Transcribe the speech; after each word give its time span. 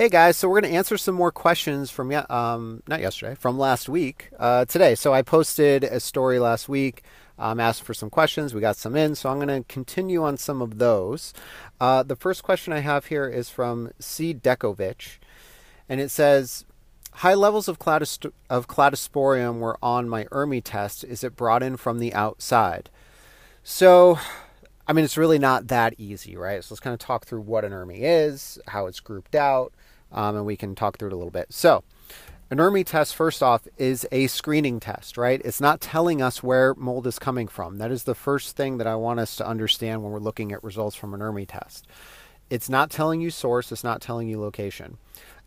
Hey 0.00 0.08
guys, 0.08 0.38
so 0.38 0.48
we're 0.48 0.62
going 0.62 0.72
to 0.72 0.78
answer 0.78 0.96
some 0.96 1.14
more 1.14 1.30
questions 1.30 1.90
from 1.90 2.10
um, 2.30 2.82
not 2.88 3.02
yesterday, 3.02 3.34
from 3.34 3.58
last 3.58 3.86
week 3.86 4.30
uh, 4.38 4.64
today. 4.64 4.94
So 4.94 5.12
I 5.12 5.20
posted 5.20 5.84
a 5.84 6.00
story 6.00 6.38
last 6.38 6.70
week. 6.70 7.02
Um, 7.38 7.58
for 7.74 7.92
some 7.92 8.08
questions. 8.08 8.54
We 8.54 8.62
got 8.62 8.76
some 8.76 8.96
in, 8.96 9.14
so 9.14 9.28
I'm 9.28 9.36
going 9.36 9.48
to 9.48 9.68
continue 9.68 10.24
on 10.24 10.38
some 10.38 10.62
of 10.62 10.78
those. 10.78 11.34
Uh, 11.78 12.02
the 12.02 12.16
first 12.16 12.42
question 12.42 12.72
I 12.72 12.78
have 12.78 13.06
here 13.06 13.28
is 13.28 13.50
from 13.50 13.90
C. 13.98 14.32
Dekovich, 14.32 15.18
and 15.86 16.00
it 16.00 16.10
says, 16.10 16.64
"High 17.16 17.34
levels 17.34 17.68
of, 17.68 17.78
cladist- 17.78 18.32
of 18.48 18.68
cladosporium 18.68 19.58
were 19.58 19.76
on 19.82 20.08
my 20.08 20.24
ERMI 20.32 20.62
test. 20.64 21.04
Is 21.04 21.22
it 21.22 21.36
brought 21.36 21.62
in 21.62 21.76
from 21.76 21.98
the 21.98 22.14
outside?" 22.14 22.88
So 23.62 24.18
I 24.90 24.92
mean, 24.92 25.04
it's 25.04 25.16
really 25.16 25.38
not 25.38 25.68
that 25.68 25.94
easy, 25.98 26.36
right? 26.36 26.64
So 26.64 26.74
let's 26.74 26.80
kind 26.80 26.94
of 26.94 26.98
talk 26.98 27.24
through 27.24 27.42
what 27.42 27.64
an 27.64 27.70
ERMI 27.70 27.98
is, 28.00 28.58
how 28.66 28.86
it's 28.86 28.98
grouped 28.98 29.36
out, 29.36 29.72
um, 30.12 30.36
and 30.36 30.46
we 30.46 30.56
can 30.56 30.74
talk 30.74 30.98
through 30.98 31.08
it 31.08 31.12
a 31.12 31.16
little 31.16 31.30
bit. 31.30 31.46
So, 31.50 31.84
an 32.50 32.58
ERMI 32.58 32.84
test, 32.84 33.14
first 33.14 33.44
off, 33.44 33.68
is 33.78 34.06
a 34.10 34.26
screening 34.26 34.80
test, 34.80 35.16
right? 35.16 35.40
It's 35.44 35.60
not 35.60 35.80
telling 35.80 36.20
us 36.20 36.42
where 36.42 36.74
mold 36.74 37.06
is 37.06 37.18
coming 37.18 37.46
from. 37.46 37.78
That 37.78 37.92
is 37.92 38.02
the 38.02 38.14
first 38.14 38.56
thing 38.56 38.78
that 38.78 38.88
I 38.88 38.96
want 38.96 39.20
us 39.20 39.36
to 39.36 39.46
understand 39.46 40.02
when 40.02 40.10
we're 40.10 40.18
looking 40.18 40.50
at 40.50 40.64
results 40.64 40.96
from 40.96 41.14
an 41.14 41.20
ERMI 41.20 41.46
test. 41.46 41.86
It's 42.48 42.68
not 42.68 42.90
telling 42.90 43.20
you 43.20 43.30
source, 43.30 43.70
it's 43.70 43.84
not 43.84 44.00
telling 44.00 44.26
you 44.26 44.40
location. 44.40 44.98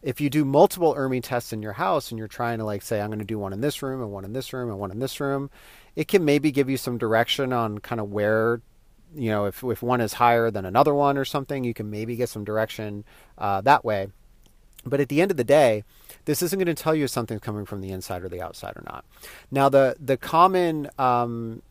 If 0.01 0.21
you 0.21 0.29
do 0.29 0.45
multiple 0.45 0.95
ERMI 0.95 1.21
tests 1.21 1.51
in 1.51 1.61
your 1.61 1.73
house 1.73 2.09
and 2.09 2.17
you're 2.17 2.29
trying 2.29 2.59
to, 2.59 2.65
like, 2.65 2.81
say, 2.81 3.01
I'm 3.01 3.09
going 3.09 3.19
to 3.19 3.25
do 3.25 3.39
one 3.39 3.51
in 3.51 3.59
this 3.59 3.81
room 3.81 4.01
and 4.01 4.11
one 4.11 4.23
in 4.23 4.31
this 4.31 4.53
room 4.53 4.69
and 4.69 4.79
one 4.79 4.91
in 4.91 4.99
this 4.99 5.19
room, 5.19 5.49
it 5.97 6.07
can 6.07 6.23
maybe 6.23 6.51
give 6.51 6.69
you 6.69 6.77
some 6.77 6.97
direction 6.97 7.51
on 7.51 7.79
kind 7.79 7.99
of 7.99 8.11
where 8.11 8.61
you 9.15 9.29
know, 9.29 9.45
if, 9.45 9.63
if 9.63 9.83
one 9.83 10.01
is 10.01 10.13
higher 10.13 10.49
than 10.49 10.65
another 10.65 10.93
one 10.93 11.17
or 11.17 11.25
something, 11.25 11.63
you 11.63 11.73
can 11.73 11.89
maybe 11.89 12.15
get 12.15 12.29
some 12.29 12.43
direction 12.43 13.03
uh, 13.37 13.61
that 13.61 13.85
way. 13.85 14.07
But 14.85 14.99
at 14.99 15.09
the 15.09 15.21
end 15.21 15.31
of 15.31 15.37
the 15.37 15.43
day, 15.43 15.83
this 16.25 16.41
isn't 16.41 16.59
going 16.59 16.73
to 16.73 16.81
tell 16.81 16.95
you 16.95 17.05
if 17.05 17.09
something's 17.09 17.41
coming 17.41 17.65
from 17.65 17.81
the 17.81 17.91
inside 17.91 18.23
or 18.23 18.29
the 18.29 18.41
outside 18.41 18.73
or 18.75 18.83
not. 18.85 19.05
Now, 19.51 19.69
the 19.69 19.95
the 19.99 20.17
common 20.17 20.89
um, 20.97 21.61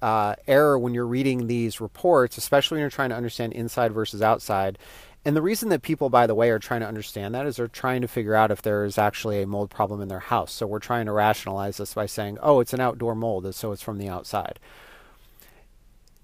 uh, 0.00 0.34
error 0.46 0.78
when 0.78 0.94
you're 0.94 1.06
reading 1.06 1.46
these 1.46 1.80
reports, 1.80 2.38
especially 2.38 2.76
when 2.76 2.80
you're 2.80 2.90
trying 2.90 3.10
to 3.10 3.16
understand 3.16 3.52
inside 3.52 3.92
versus 3.92 4.22
outside, 4.22 4.78
and 5.24 5.34
the 5.34 5.42
reason 5.42 5.70
that 5.70 5.82
people, 5.82 6.10
by 6.10 6.26
the 6.26 6.34
way, 6.34 6.50
are 6.50 6.58
trying 6.58 6.80
to 6.80 6.86
understand 6.86 7.34
that 7.34 7.46
is 7.46 7.56
they're 7.56 7.68
trying 7.68 8.02
to 8.02 8.08
figure 8.08 8.34
out 8.34 8.50
if 8.50 8.60
there 8.60 8.84
is 8.84 8.98
actually 8.98 9.40
a 9.40 9.46
mold 9.46 9.70
problem 9.70 10.02
in 10.02 10.08
their 10.08 10.20
house. 10.20 10.52
So 10.52 10.66
we're 10.66 10.80
trying 10.80 11.06
to 11.06 11.12
rationalize 11.12 11.78
this 11.78 11.94
by 11.94 12.06
saying, 12.06 12.36
oh, 12.42 12.60
it's 12.60 12.74
an 12.74 12.80
outdoor 12.80 13.14
mold, 13.14 13.54
so 13.54 13.72
it's 13.72 13.82
from 13.82 13.96
the 13.96 14.08
outside. 14.08 14.58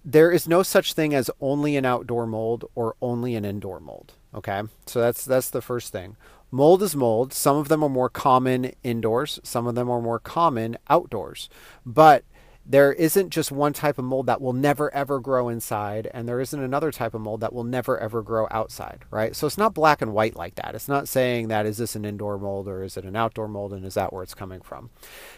There 0.05 0.31
is 0.31 0.47
no 0.47 0.63
such 0.63 0.93
thing 0.93 1.15
as 1.15 1.31
only 1.41 1.77
an 1.77 1.87
outdoor 1.87 2.27
mold 2.27 2.71
or 2.75 2.95
only 3.01 3.35
an 3.35 3.45
indoor 3.45 3.81
mold. 3.81 4.13
Okay, 4.35 4.63
so 4.87 5.01
that's 5.01 5.25
that's 5.25 5.51
the 5.51 5.63
first 5.63 5.93
thing. 5.93 6.17
Mold 6.51 6.83
is 6.83 6.97
mold. 6.97 7.33
Some 7.33 7.57
of 7.57 7.69
them 7.69 7.83
are 7.83 7.89
more 7.89 8.09
common 8.09 8.73
indoors. 8.83 9.39
Some 9.43 9.67
of 9.67 9.75
them 9.75 9.89
are 9.89 10.01
more 10.01 10.19
common 10.19 10.77
outdoors. 10.89 11.49
But 11.87 12.25
there 12.67 12.93
isn't 12.93 13.31
just 13.31 13.51
one 13.51 13.73
type 13.73 13.99
of 13.99 14.05
mold 14.05 14.27
that 14.27 14.41
will 14.41 14.53
never 14.53 14.93
ever 14.95 15.19
grow 15.19 15.49
inside, 15.49 16.09
and 16.13 16.29
there 16.29 16.41
isn't 16.41 16.63
another 16.63 16.93
type 16.93 17.15
of 17.15 17.21
mold 17.21 17.41
that 17.41 17.53
will 17.53 17.65
never 17.65 17.99
ever 17.99 18.23
grow 18.23 18.47
outside, 18.51 19.05
right? 19.11 19.35
So 19.35 19.47
it's 19.47 19.59
not 19.59 19.75
black 19.75 20.03
and 20.03 20.13
white 20.13 20.37
like 20.37 20.57
that. 20.57 20.75
It's 20.75 20.89
not 20.89 21.09
saying 21.09 21.49
that 21.49 21.67
is 21.67 21.79
this 21.79 21.97
an 21.97 22.05
indoor 22.05 22.39
mold 22.39 22.69
or 22.69 22.85
is 22.85 22.97
it 22.97 23.05
an 23.05 23.17
outdoor 23.17 23.49
mold 23.49 23.73
and 23.73 23.85
is 23.85 23.95
that 23.95 24.13
where 24.13 24.23
it's 24.23 24.35
coming 24.35 24.61
from. 24.61 24.91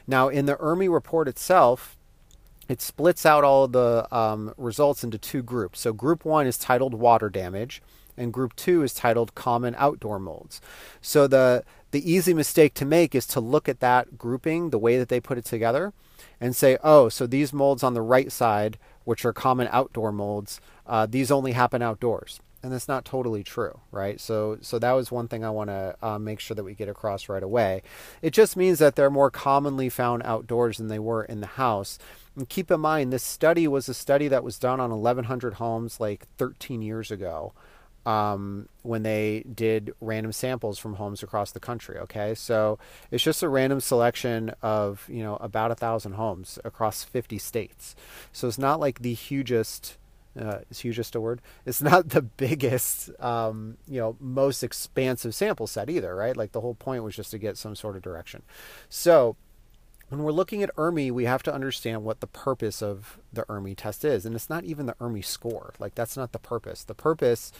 Now, 0.06 0.28
in 0.28 0.46
the 0.46 0.56
ERMI 0.56 0.92
report 0.92 1.28
itself, 1.28 1.96
it 2.68 2.80
splits 2.80 3.24
out 3.24 3.44
all 3.44 3.68
the 3.68 4.06
um, 4.14 4.52
results 4.56 5.04
into 5.04 5.18
two 5.18 5.42
groups. 5.42 5.80
So, 5.80 5.92
group 5.92 6.24
one 6.24 6.46
is 6.46 6.58
titled 6.58 6.94
water 6.94 7.30
damage, 7.30 7.82
and 8.16 8.32
group 8.32 8.54
two 8.56 8.82
is 8.82 8.94
titled 8.94 9.34
common 9.34 9.74
outdoor 9.78 10.18
molds. 10.18 10.60
So, 11.00 11.26
the, 11.26 11.64
the 11.90 12.10
easy 12.10 12.34
mistake 12.34 12.74
to 12.74 12.84
make 12.84 13.14
is 13.14 13.26
to 13.28 13.40
look 13.40 13.68
at 13.68 13.80
that 13.80 14.18
grouping, 14.18 14.70
the 14.70 14.78
way 14.78 14.98
that 14.98 15.08
they 15.08 15.20
put 15.20 15.38
it 15.38 15.44
together, 15.44 15.92
and 16.40 16.56
say, 16.56 16.78
oh, 16.82 17.08
so 17.08 17.26
these 17.26 17.52
molds 17.52 17.82
on 17.82 17.94
the 17.94 18.02
right 18.02 18.32
side, 18.32 18.78
which 19.04 19.24
are 19.24 19.32
common 19.32 19.68
outdoor 19.70 20.12
molds, 20.12 20.60
uh, 20.86 21.06
these 21.06 21.30
only 21.30 21.52
happen 21.52 21.82
outdoors 21.82 22.40
and 22.62 22.72
that's 22.72 22.88
not 22.88 23.04
totally 23.04 23.42
true, 23.42 23.80
right? 23.90 24.20
So, 24.20 24.58
so 24.60 24.78
that 24.78 24.92
was 24.92 25.10
one 25.10 25.26
thing 25.26 25.44
I 25.44 25.50
want 25.50 25.68
to 25.68 25.96
uh, 26.00 26.18
make 26.18 26.38
sure 26.38 26.54
that 26.54 26.62
we 26.62 26.74
get 26.74 26.88
across 26.88 27.28
right 27.28 27.42
away. 27.42 27.82
It 28.20 28.32
just 28.32 28.56
means 28.56 28.78
that 28.78 28.94
they're 28.94 29.10
more 29.10 29.30
commonly 29.30 29.88
found 29.88 30.22
outdoors 30.24 30.78
than 30.78 30.86
they 30.86 31.00
were 31.00 31.24
in 31.24 31.40
the 31.40 31.46
house. 31.46 31.98
And 32.36 32.48
keep 32.48 32.70
in 32.70 32.80
mind, 32.80 33.12
this 33.12 33.24
study 33.24 33.66
was 33.66 33.88
a 33.88 33.94
study 33.94 34.28
that 34.28 34.44
was 34.44 34.58
done 34.58 34.78
on 34.78 34.90
1,100 34.90 35.54
homes 35.54 35.98
like 35.98 36.28
13 36.38 36.82
years 36.82 37.10
ago. 37.10 37.52
Um, 38.04 38.68
when 38.82 39.04
they 39.04 39.44
did 39.54 39.92
random 40.00 40.32
samples 40.32 40.76
from 40.76 40.94
homes 40.94 41.22
across 41.22 41.52
the 41.52 41.60
country. 41.60 41.98
Okay, 41.98 42.34
so 42.34 42.80
it's 43.12 43.22
just 43.22 43.44
a 43.44 43.48
random 43.48 43.80
selection 43.80 44.52
of 44.60 45.06
you 45.08 45.22
know 45.22 45.36
about 45.36 45.70
a 45.70 45.76
thousand 45.76 46.14
homes 46.14 46.58
across 46.64 47.04
50 47.04 47.38
states. 47.38 47.94
So 48.32 48.48
it's 48.48 48.58
not 48.58 48.80
like 48.80 49.02
the 49.02 49.14
hugest 49.14 49.98
uh, 50.38 50.58
is 50.70 50.80
huge 50.80 50.96
just 50.96 51.14
a 51.14 51.20
word? 51.20 51.40
It's 51.66 51.82
not 51.92 52.10
the 52.10 52.22
biggest, 52.22 53.10
um, 53.20 53.76
you 53.86 54.00
know, 54.00 54.16
most 54.20 54.62
expansive 54.62 55.34
sample 55.34 55.66
set 55.66 55.90
either, 55.90 56.14
right? 56.14 56.36
Like 56.36 56.52
the 56.52 56.60
whole 56.60 56.74
point 56.74 57.04
was 57.04 57.16
just 57.16 57.30
to 57.32 57.38
get 57.38 57.56
some 57.56 57.74
sort 57.74 57.96
of 57.96 58.02
direction. 58.02 58.42
So 58.88 59.36
when 60.08 60.22
we're 60.22 60.32
looking 60.32 60.62
at 60.62 60.74
ERMI, 60.76 61.10
we 61.10 61.24
have 61.24 61.42
to 61.44 61.54
understand 61.54 62.04
what 62.04 62.20
the 62.20 62.26
purpose 62.26 62.82
of 62.82 63.18
the 63.32 63.44
ERMI 63.44 63.76
test 63.76 64.04
is. 64.04 64.26
And 64.26 64.34
it's 64.34 64.50
not 64.50 64.64
even 64.64 64.86
the 64.86 64.94
ERMI 64.94 65.24
score. 65.24 65.74
Like 65.78 65.94
that's 65.94 66.16
not 66.16 66.32
the 66.32 66.38
purpose. 66.38 66.84
The 66.84 66.94
purpose 66.94 67.52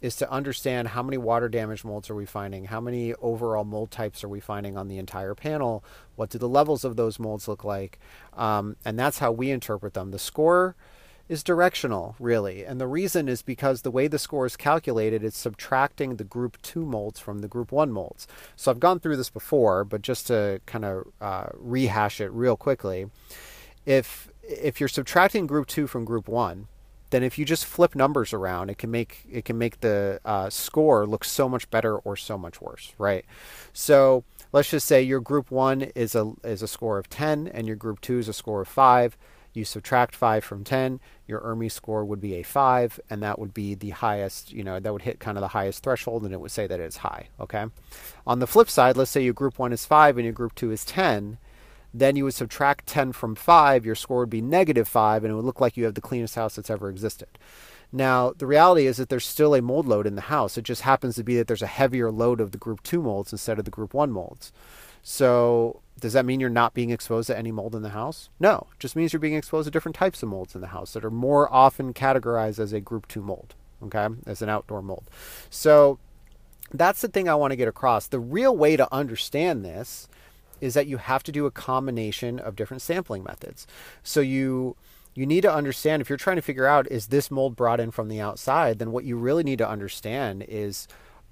is 0.00 0.16
to 0.16 0.30
understand 0.30 0.88
how 0.88 1.02
many 1.02 1.16
water 1.16 1.48
damage 1.48 1.84
molds 1.84 2.10
are 2.10 2.14
we 2.14 2.26
finding, 2.26 2.66
how 2.66 2.80
many 2.80 3.14
overall 3.14 3.64
mold 3.64 3.90
types 3.90 4.22
are 4.22 4.28
we 4.28 4.40
finding 4.40 4.76
on 4.76 4.88
the 4.88 4.98
entire 4.98 5.34
panel, 5.34 5.82
what 6.16 6.30
do 6.30 6.38
the 6.38 6.48
levels 6.48 6.84
of 6.84 6.96
those 6.96 7.18
molds 7.18 7.48
look 7.48 7.64
like, 7.64 7.98
um, 8.34 8.76
and 8.84 8.98
that's 8.98 9.18
how 9.18 9.32
we 9.32 9.50
interpret 9.50 9.94
them. 9.94 10.10
The 10.10 10.18
score 10.18 10.76
is 11.28 11.42
directional, 11.42 12.14
really. 12.18 12.64
And 12.64 12.80
the 12.80 12.86
reason 12.86 13.28
is 13.28 13.42
because 13.42 13.82
the 13.82 13.90
way 13.90 14.06
the 14.06 14.18
score 14.18 14.46
is 14.46 14.56
calculated 14.56 15.24
is 15.24 15.34
subtracting 15.34 16.16
the 16.16 16.24
group 16.24 16.60
2 16.62 16.84
molds 16.84 17.18
from 17.18 17.40
the 17.40 17.48
group 17.48 17.72
1 17.72 17.90
molds. 17.90 18.28
So 18.54 18.70
I've 18.70 18.80
gone 18.80 19.00
through 19.00 19.16
this 19.16 19.30
before, 19.30 19.84
but 19.84 20.02
just 20.02 20.28
to 20.28 20.60
kind 20.66 20.84
of 20.84 21.06
uh, 21.20 21.46
rehash 21.54 22.20
it 22.20 22.30
real 22.32 22.56
quickly, 22.56 23.06
if 23.84 24.28
if 24.42 24.78
you're 24.78 24.88
subtracting 24.88 25.46
group 25.46 25.66
2 25.66 25.88
from 25.88 26.04
group 26.04 26.28
1, 26.28 26.68
then 27.10 27.22
if 27.22 27.38
you 27.38 27.44
just 27.44 27.64
flip 27.64 27.94
numbers 27.94 28.32
around, 28.32 28.70
it 28.70 28.78
can 28.78 28.90
make 28.90 29.24
it 29.30 29.44
can 29.44 29.58
make 29.58 29.80
the 29.80 30.20
uh, 30.24 30.50
score 30.50 31.06
look 31.06 31.24
so 31.24 31.48
much 31.48 31.70
better 31.70 31.96
or 31.98 32.16
so 32.16 32.36
much 32.36 32.60
worse, 32.60 32.92
right? 32.98 33.24
So 33.72 34.24
let's 34.52 34.70
just 34.70 34.86
say 34.86 35.02
your 35.02 35.20
group 35.20 35.50
one 35.50 35.82
is 35.82 36.14
a 36.14 36.32
is 36.44 36.62
a 36.62 36.68
score 36.68 36.98
of 36.98 37.08
10 37.08 37.48
and 37.48 37.66
your 37.66 37.76
group 37.76 38.00
two 38.00 38.18
is 38.18 38.28
a 38.28 38.32
score 38.32 38.60
of 38.60 38.68
five. 38.68 39.16
You 39.56 39.64
subtract 39.64 40.14
5 40.14 40.44
from 40.44 40.64
10, 40.64 41.00
your 41.26 41.40
ERMI 41.40 41.72
score 41.72 42.04
would 42.04 42.20
be 42.20 42.34
a 42.34 42.42
5, 42.42 43.00
and 43.08 43.22
that 43.22 43.38
would 43.38 43.54
be 43.54 43.74
the 43.74 43.88
highest, 43.88 44.52
you 44.52 44.62
know, 44.62 44.78
that 44.78 44.92
would 44.92 45.00
hit 45.00 45.18
kind 45.18 45.38
of 45.38 45.40
the 45.40 45.48
highest 45.48 45.82
threshold, 45.82 46.24
and 46.24 46.34
it 46.34 46.40
would 46.42 46.50
say 46.50 46.66
that 46.66 46.78
it's 46.78 46.98
high, 46.98 47.28
okay? 47.40 47.64
On 48.26 48.38
the 48.38 48.46
flip 48.46 48.68
side, 48.68 48.98
let's 48.98 49.10
say 49.10 49.24
your 49.24 49.32
group 49.32 49.58
1 49.58 49.72
is 49.72 49.86
5 49.86 50.18
and 50.18 50.26
your 50.26 50.34
group 50.34 50.54
2 50.56 50.72
is 50.72 50.84
10, 50.84 51.38
then 51.98 52.14
you 52.14 52.24
would 52.24 52.34
subtract 52.34 52.86
10 52.86 53.12
from 53.12 53.34
5, 53.34 53.86
your 53.86 53.94
score 53.94 54.20
would 54.20 54.30
be 54.30 54.42
negative 54.42 54.86
5, 54.86 55.24
and 55.24 55.32
it 55.32 55.34
would 55.34 55.44
look 55.44 55.60
like 55.60 55.76
you 55.76 55.84
have 55.84 55.94
the 55.94 56.00
cleanest 56.00 56.34
house 56.34 56.56
that's 56.56 56.70
ever 56.70 56.90
existed. 56.90 57.28
Now, 57.90 58.32
the 58.36 58.46
reality 58.46 58.86
is 58.86 58.98
that 58.98 59.08
there's 59.08 59.24
still 59.24 59.54
a 59.54 59.62
mold 59.62 59.86
load 59.86 60.06
in 60.06 60.14
the 60.14 60.22
house. 60.22 60.58
It 60.58 60.64
just 60.64 60.82
happens 60.82 61.14
to 61.16 61.24
be 61.24 61.36
that 61.36 61.46
there's 61.46 61.62
a 61.62 61.66
heavier 61.66 62.10
load 62.10 62.40
of 62.40 62.52
the 62.52 62.58
group 62.58 62.82
2 62.82 63.00
molds 63.00 63.32
instead 63.32 63.58
of 63.58 63.64
the 63.64 63.70
group 63.70 63.94
1 63.94 64.10
molds. 64.10 64.52
So 65.02 65.80
does 65.98 66.12
that 66.12 66.26
mean 66.26 66.40
you're 66.40 66.50
not 66.50 66.74
being 66.74 66.90
exposed 66.90 67.28
to 67.28 67.38
any 67.38 67.52
mold 67.52 67.74
in 67.74 67.82
the 67.82 67.90
house? 67.90 68.28
No, 68.38 68.66
it 68.72 68.80
just 68.80 68.96
means 68.96 69.12
you're 69.12 69.20
being 69.20 69.36
exposed 69.36 69.66
to 69.66 69.70
different 69.70 69.96
types 69.96 70.22
of 70.22 70.28
molds 70.28 70.54
in 70.54 70.60
the 70.60 70.66
house 70.68 70.92
that 70.92 71.04
are 71.04 71.10
more 71.10 71.50
often 71.52 71.94
categorized 71.94 72.58
as 72.58 72.72
a 72.72 72.80
group 72.80 73.08
2 73.08 73.22
mold, 73.22 73.54
okay, 73.84 74.08
as 74.26 74.42
an 74.42 74.50
outdoor 74.50 74.82
mold. 74.82 75.04
So 75.48 75.98
that's 76.72 77.00
the 77.00 77.08
thing 77.08 77.28
I 77.28 77.36
want 77.36 77.52
to 77.52 77.56
get 77.56 77.68
across. 77.68 78.08
The 78.08 78.18
real 78.18 78.54
way 78.54 78.76
to 78.76 78.92
understand 78.92 79.64
this 79.64 80.08
is 80.60 80.74
that 80.74 80.86
you 80.86 80.96
have 80.96 81.22
to 81.24 81.32
do 81.32 81.46
a 81.46 81.50
combination 81.50 82.38
of 82.38 82.56
different 82.56 82.82
sampling 82.82 83.24
methods. 83.24 83.66
So 84.02 84.20
you 84.20 84.76
you 85.14 85.24
need 85.26 85.40
to 85.42 85.52
understand 85.52 86.02
if 86.02 86.10
you're 86.10 86.18
trying 86.18 86.36
to 86.36 86.42
figure 86.42 86.66
out 86.66 86.90
is 86.90 87.06
this 87.06 87.30
mold 87.30 87.56
brought 87.56 87.80
in 87.80 87.90
from 87.90 88.08
the 88.08 88.20
outside, 88.20 88.78
then 88.78 88.92
what 88.92 89.04
you 89.04 89.16
really 89.16 89.42
need 89.42 89.58
to 89.58 89.68
understand 89.68 90.44
is 90.46 90.86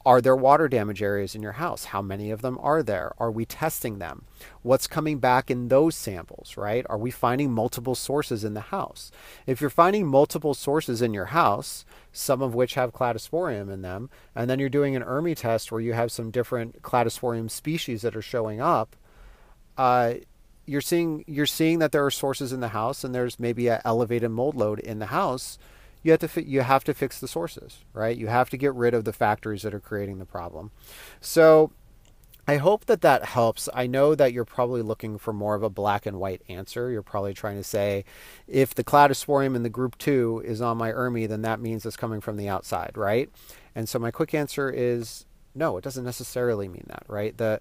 are 0.07 0.21
there 0.21 0.37
water 0.37 0.69
damage 0.69 1.03
areas 1.03 1.35
in 1.35 1.43
your 1.43 1.53
house? 1.53 1.87
How 1.87 2.03
many 2.03 2.31
of 2.31 2.43
them 2.43 2.59
are 2.61 2.83
there? 2.83 3.13
Are 3.19 3.31
we 3.31 3.47
testing 3.47 3.99
them? 3.99 4.27
What's 4.61 4.87
coming 4.87 5.19
back 5.19 5.51
in 5.51 5.69
those 5.69 5.97
samples, 5.97 6.59
right? 6.59 6.85
Are 6.91 6.99
we 6.99 7.11
finding 7.11 7.51
multiple 7.51 7.95
sources 7.95 8.45
in 8.45 8.53
the 8.53 8.61
house? 8.61 9.11
If 9.47 9.63
you're 9.63 9.71
finding 9.71 10.07
multiple 10.07 10.53
sources 10.53 11.01
in 11.01 11.15
your 11.15 11.27
house, 11.27 11.87
some 12.13 12.43
of 12.43 12.55
which 12.55 12.75
have 12.75 12.93
cladosporium 12.93 13.73
in 13.73 13.81
them, 13.81 14.11
and 14.35 14.51
then 14.51 14.59
you're 14.59 14.69
doing 14.69 14.95
an 14.95 15.03
ERMI 15.03 15.37
test 15.37 15.73
where 15.73 15.81
you 15.81 15.95
have 15.95 16.13
some 16.13 16.31
different 16.31 16.83
cladosporium 16.83 17.51
species 17.51 18.03
that 18.03 18.15
are 18.15 18.23
showing 18.23 18.61
up, 18.61 18.97
uh, 19.77 20.15
you're 20.67 20.81
seeing 20.81 21.25
you're 21.27 21.47
seeing 21.47 21.79
that 21.81 21.93
there 21.93 22.05
are 22.05 22.11
sources 22.11 22.53
in 22.53 22.61
the 22.61 22.69
house 22.69 23.05
and 23.05 23.15
there's 23.15 23.39
maybe 23.39 23.69
an 23.69 23.81
elevated 23.85 24.31
mold 24.31 24.55
load 24.55 24.81
in 24.81 24.99
the 24.99 25.07
house 25.07 25.59
you 26.05 26.13
have 26.13 26.21
to 26.21 26.29
fi- 26.29 26.43
you 26.43 26.61
have 26.61 26.85
to 26.85 26.95
fix 26.95 27.19
the 27.19 27.27
sources, 27.27 27.79
right? 27.93 28.17
You 28.17 28.29
have 28.29 28.51
to 28.51 28.57
get 28.57 28.73
rid 28.75 28.95
of 28.95 29.05
the 29.05 29.13
factories 29.13 29.63
that 29.63 29.75
are 29.75 29.81
creating 29.81 30.19
the 30.19 30.27
problem. 30.27 30.71
So 31.21 31.73
I 32.47 32.59
hope 32.59 32.85
that 32.85 33.01
that 33.01 33.25
helps. 33.25 33.71
I 33.73 33.87
know 33.87 34.15
that 34.15 34.35
you're 34.35 34.45
probably 34.45 34.83
looking 34.83 35.17
for 35.17 35.33
more 35.33 35.55
of 35.55 35.63
a 35.63 35.71
black 35.71 36.05
and 36.05 36.21
white 36.21 36.43
answer. 36.47 36.91
You're 36.91 37.03
probably 37.03 37.33
trying 37.33 37.57
to 37.57 37.65
say, 37.65 38.05
if 38.47 38.75
the 38.75 38.85
cladosporium 38.85 39.57
in 39.57 39.63
the 39.63 39.71
group 39.71 39.97
two 39.97 40.43
is 40.45 40.61
on 40.61 40.77
my 40.77 40.93
ERMI, 40.93 41.27
then 41.27 41.41
that 41.43 41.59
means 41.59 41.87
it's 41.87 41.97
coming 41.97 42.21
from 42.21 42.37
the 42.37 42.51
outside, 42.51 42.93
right? 42.97 43.31
And 43.75 43.89
so 43.89 43.99
my 43.99 44.11
quick 44.11 44.35
answer 44.35 44.71
is 44.71 45.25
no. 45.55 45.79
It 45.79 45.85
doesn't 45.85 46.05
necessarily 46.05 46.69
mean 46.69 46.85
that, 46.89 47.05
right? 47.09 47.35
The 47.35 47.61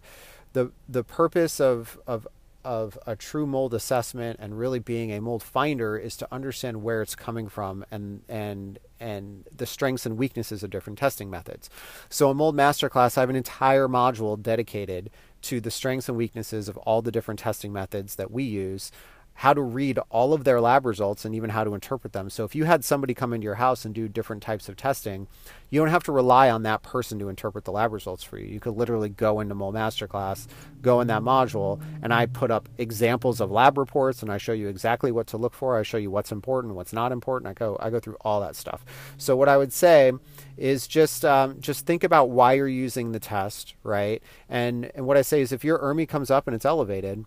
the 0.53 0.71
the 0.88 1.03
purpose 1.03 1.59
of 1.59 2.00
of 2.07 2.27
of 2.63 2.97
a 3.05 3.15
true 3.15 3.45
mold 3.45 3.73
assessment 3.73 4.39
and 4.39 4.57
really 4.57 4.79
being 4.79 5.11
a 5.11 5.19
mold 5.19 5.44
finder 5.44 5.97
is 5.97 6.15
to 6.15 6.27
understand 6.31 6.81
where 6.81 7.01
it's 7.01 7.15
coming 7.15 7.50
from 7.50 7.83
and 7.91 8.21
and 8.29 8.79
and 9.00 9.44
the 9.55 9.65
strengths 9.65 10.05
and 10.05 10.17
weaknesses 10.17 10.63
of 10.63 10.69
different 10.69 10.97
testing 10.97 11.29
methods. 11.29 11.69
So 12.09 12.31
in 12.31 12.38
Mold 12.38 12.55
Masterclass, 12.55 13.17
I 13.17 13.21
have 13.21 13.29
an 13.29 13.35
entire 13.35 13.89
module 13.89 14.41
dedicated 14.41 15.09
to 15.41 15.59
the 15.59 15.71
strengths 15.71 16.07
and 16.07 16.17
weaknesses 16.17 16.69
of 16.69 16.77
all 16.77 17.01
the 17.01 17.11
different 17.11 17.41
testing 17.41 17.73
methods 17.73 18.15
that 18.15 18.31
we 18.31 18.44
use 18.44 18.91
how 19.35 19.53
to 19.53 19.62
read 19.62 20.00
all 20.09 20.33
of 20.33 20.44
their 20.44 20.62
lab 20.62 20.85
results 20.85 21.25
and 21.25 21.33
even 21.33 21.50
how 21.50 21.63
to 21.63 21.74
interpret 21.74 22.13
them. 22.13 22.30
So 22.30 22.44
if 22.44 22.56
you 22.56 22.65
had 22.65 22.83
somebody 22.83 23.13
come 23.13 23.33
into 23.33 23.45
your 23.45 23.56
house 23.56 23.83
and 23.83 23.94
do 23.94 24.07
different 24.07 24.44
types 24.44 24.69
of 24.69 24.75
testing, 24.75 25.27
you 25.69 25.80
don't 25.80 25.89
have 25.89 26.03
to 26.03 26.12
rely 26.12 26.50
on 26.50 26.63
that 26.63 26.83
person 26.83 27.18
to 27.19 27.30
interpret 27.30 27.65
the 27.65 27.71
lab 27.71 27.91
results 27.94 28.24
for 28.24 28.38
you. 28.38 28.45
You 28.45 28.59
could 28.59 28.75
literally 28.75 29.09
go 29.09 29.39
into 29.39 29.56
Mold 29.56 29.74
Masterclass, 29.74 30.47
go 30.81 31.01
in 31.01 31.07
that 31.07 31.24
module, 31.24 31.81
and 32.03 32.13
I 32.13 32.27
put 32.27 32.51
up 32.51 32.69
examples 32.77 33.41
of 33.41 33.50
lab 33.50 33.77
reports 33.77 34.21
and 34.21 34.31
I 34.31 34.38
show 34.38 34.53
you 34.53 34.68
exactly 34.68 35.12
what 35.12 35.27
to 35.27 35.38
look 35.38 35.53
for. 35.53 35.79
I 35.79 35.83
show 35.83 35.97
you 35.97 36.12
what's 36.12 36.31
important, 36.31 36.75
what's 36.75 36.94
not 36.94 37.12
important. 37.12 37.50
I 37.50 37.53
go 37.53 37.75
I 37.79 37.89
go 37.89 38.00
through 38.00 38.18
all 38.21 38.39
that 38.41 38.56
stuff. 38.56 38.86
So 39.18 39.36
what 39.36 39.50
I 39.50 39.57
would 39.57 39.74
say 39.74 40.12
is 40.57 40.86
just 40.88 41.25
um, 41.25 41.59
just 41.59 41.86
think 41.86 42.03
about 42.03 42.29
why 42.29 42.53
you're 42.53 42.68
using 42.68 43.12
the 43.12 43.19
test, 43.19 43.74
right? 43.83 44.21
And 44.47 44.91
and 44.94 45.07
what 45.07 45.18
I 45.18 45.24
say 45.24 45.41
is 45.41 45.51
if 45.51 45.63
your 45.63 45.79
ERMI 45.79 46.07
comes 46.07 46.29
up 46.29 46.47
and 46.47 46.56
it's 46.56 46.65
elevated, 46.65 47.25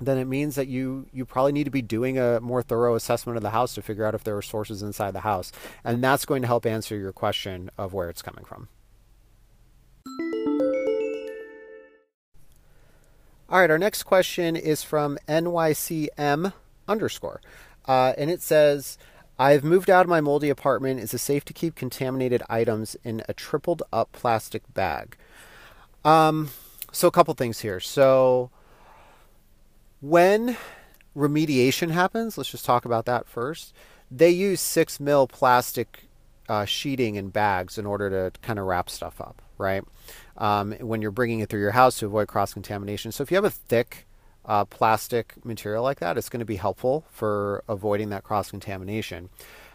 then 0.00 0.18
it 0.18 0.26
means 0.26 0.54
that 0.54 0.68
you 0.68 1.06
you 1.12 1.24
probably 1.24 1.52
need 1.52 1.64
to 1.64 1.70
be 1.70 1.82
doing 1.82 2.18
a 2.18 2.40
more 2.40 2.62
thorough 2.62 2.94
assessment 2.94 3.36
of 3.36 3.42
the 3.42 3.50
house 3.50 3.74
to 3.74 3.82
figure 3.82 4.04
out 4.04 4.14
if 4.14 4.24
there 4.24 4.36
are 4.36 4.42
sources 4.42 4.82
inside 4.82 5.12
the 5.12 5.20
house 5.20 5.52
and 5.84 6.02
that's 6.02 6.24
going 6.24 6.42
to 6.42 6.48
help 6.48 6.66
answer 6.66 6.96
your 6.96 7.12
question 7.12 7.70
of 7.78 7.92
where 7.92 8.08
it's 8.08 8.22
coming 8.22 8.44
from 8.44 8.68
all 13.48 13.60
right 13.60 13.70
our 13.70 13.78
next 13.78 14.04
question 14.04 14.56
is 14.56 14.82
from 14.82 15.18
nycm 15.28 16.52
underscore 16.88 17.40
uh, 17.86 18.12
and 18.16 18.30
it 18.30 18.42
says 18.42 18.98
I've 19.38 19.64
moved 19.64 19.88
out 19.88 20.02
of 20.02 20.10
my 20.10 20.20
moldy 20.20 20.50
apartment. 20.50 21.00
Is 21.00 21.14
it 21.14 21.18
safe 21.18 21.46
to 21.46 21.54
keep 21.54 21.74
contaminated 21.74 22.42
items 22.50 22.94
in 23.02 23.22
a 23.26 23.32
tripled 23.32 23.82
up 23.90 24.12
plastic 24.12 24.62
bag? 24.74 25.16
Um, 26.04 26.50
so 26.92 27.08
a 27.08 27.10
couple 27.10 27.32
things 27.32 27.60
here. 27.60 27.80
So 27.80 28.50
when 30.00 30.56
remediation 31.16 31.90
happens, 31.90 32.38
let's 32.38 32.50
just 32.50 32.64
talk 32.64 32.84
about 32.84 33.06
that 33.06 33.26
first. 33.26 33.74
They 34.10 34.30
use 34.30 34.60
six 34.60 34.98
mil 34.98 35.26
plastic 35.26 36.08
uh, 36.48 36.64
sheeting 36.64 37.16
and 37.16 37.32
bags 37.32 37.78
in 37.78 37.86
order 37.86 38.10
to 38.10 38.38
kind 38.40 38.58
of 38.58 38.66
wrap 38.66 38.90
stuff 38.90 39.20
up, 39.20 39.40
right? 39.56 39.84
Um, 40.36 40.72
when 40.80 41.00
you're 41.00 41.10
bringing 41.10 41.40
it 41.40 41.48
through 41.48 41.60
your 41.60 41.70
house 41.72 41.98
to 42.00 42.06
avoid 42.06 42.28
cross 42.28 42.52
contamination. 42.52 43.12
So 43.12 43.22
if 43.22 43.30
you 43.30 43.36
have 43.36 43.44
a 43.44 43.50
thick 43.50 44.06
uh, 44.44 44.64
plastic 44.64 45.34
material 45.44 45.82
like 45.82 46.00
that, 46.00 46.18
it's 46.18 46.28
going 46.28 46.40
to 46.40 46.46
be 46.46 46.56
helpful 46.56 47.04
for 47.10 47.62
avoiding 47.68 48.08
that 48.10 48.24
cross 48.24 48.50
contamination. 48.50 49.28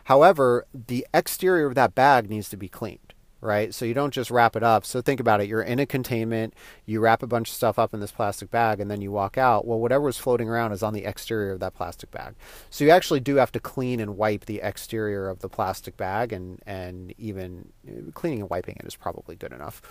However, 0.06 0.66
the 0.74 1.08
exterior 1.14 1.66
of 1.66 1.76
that 1.76 1.96
bag 1.96 2.30
needs 2.30 2.50
to 2.50 2.58
be 2.58 2.68
cleaned 2.68 3.05
right? 3.46 3.74
So 3.74 3.86
you 3.86 3.94
don't 3.94 4.14
just 4.14 4.32
wrap 4.32 4.56
it 4.56 4.64
up. 4.64 4.86
So 4.86 5.02
think 5.02 5.20
about 5.20 5.42
it. 5.42 5.48
You're 5.48 5.62
in 5.62 5.80
a 5.80 5.86
containment, 5.86 6.54
you 6.86 7.00
wrap 7.00 7.24
a 7.24 7.28
bunch 7.28 7.50
of 7.50 7.56
stuff 7.56 7.80
up 7.80 7.94
in 7.94 8.00
this 8.00 8.12
plastic 8.12 8.52
bag, 8.52 8.80
and 8.80 8.90
then 8.90 9.02
you 9.02 9.12
walk 9.12 9.38
out. 9.38 9.66
Well, 9.66 9.80
whatever 9.80 10.06
was 10.06 10.18
floating 10.18 10.50
around 10.50 10.72
is 10.72 10.84
on 10.84 10.94
the 10.94 11.06
exterior 11.06 11.54
of 11.54 11.60
that 11.60 11.76
plastic 11.76 12.12
bag. 12.12 12.36
So 12.70 12.84
you 12.84 12.92
actually 12.92 13.20
do 13.20 13.36
have 13.36 13.52
to 13.54 13.60
clean 13.60 14.00
and 14.00 14.18
wipe 14.18 14.46
the 14.46 14.62
exterior 14.62 15.30
of 15.30 15.40
the 15.40 15.50
plastic 15.50 15.96
bag, 15.96 16.34
and, 16.34 16.62
and 16.66 17.14
even 17.18 17.72
cleaning 18.14 18.42
and 18.42 18.50
wiping 18.50 18.76
it 18.80 18.86
is 18.86 18.96
probably 18.96 19.36
good 19.36 19.54
enough. 19.54 19.82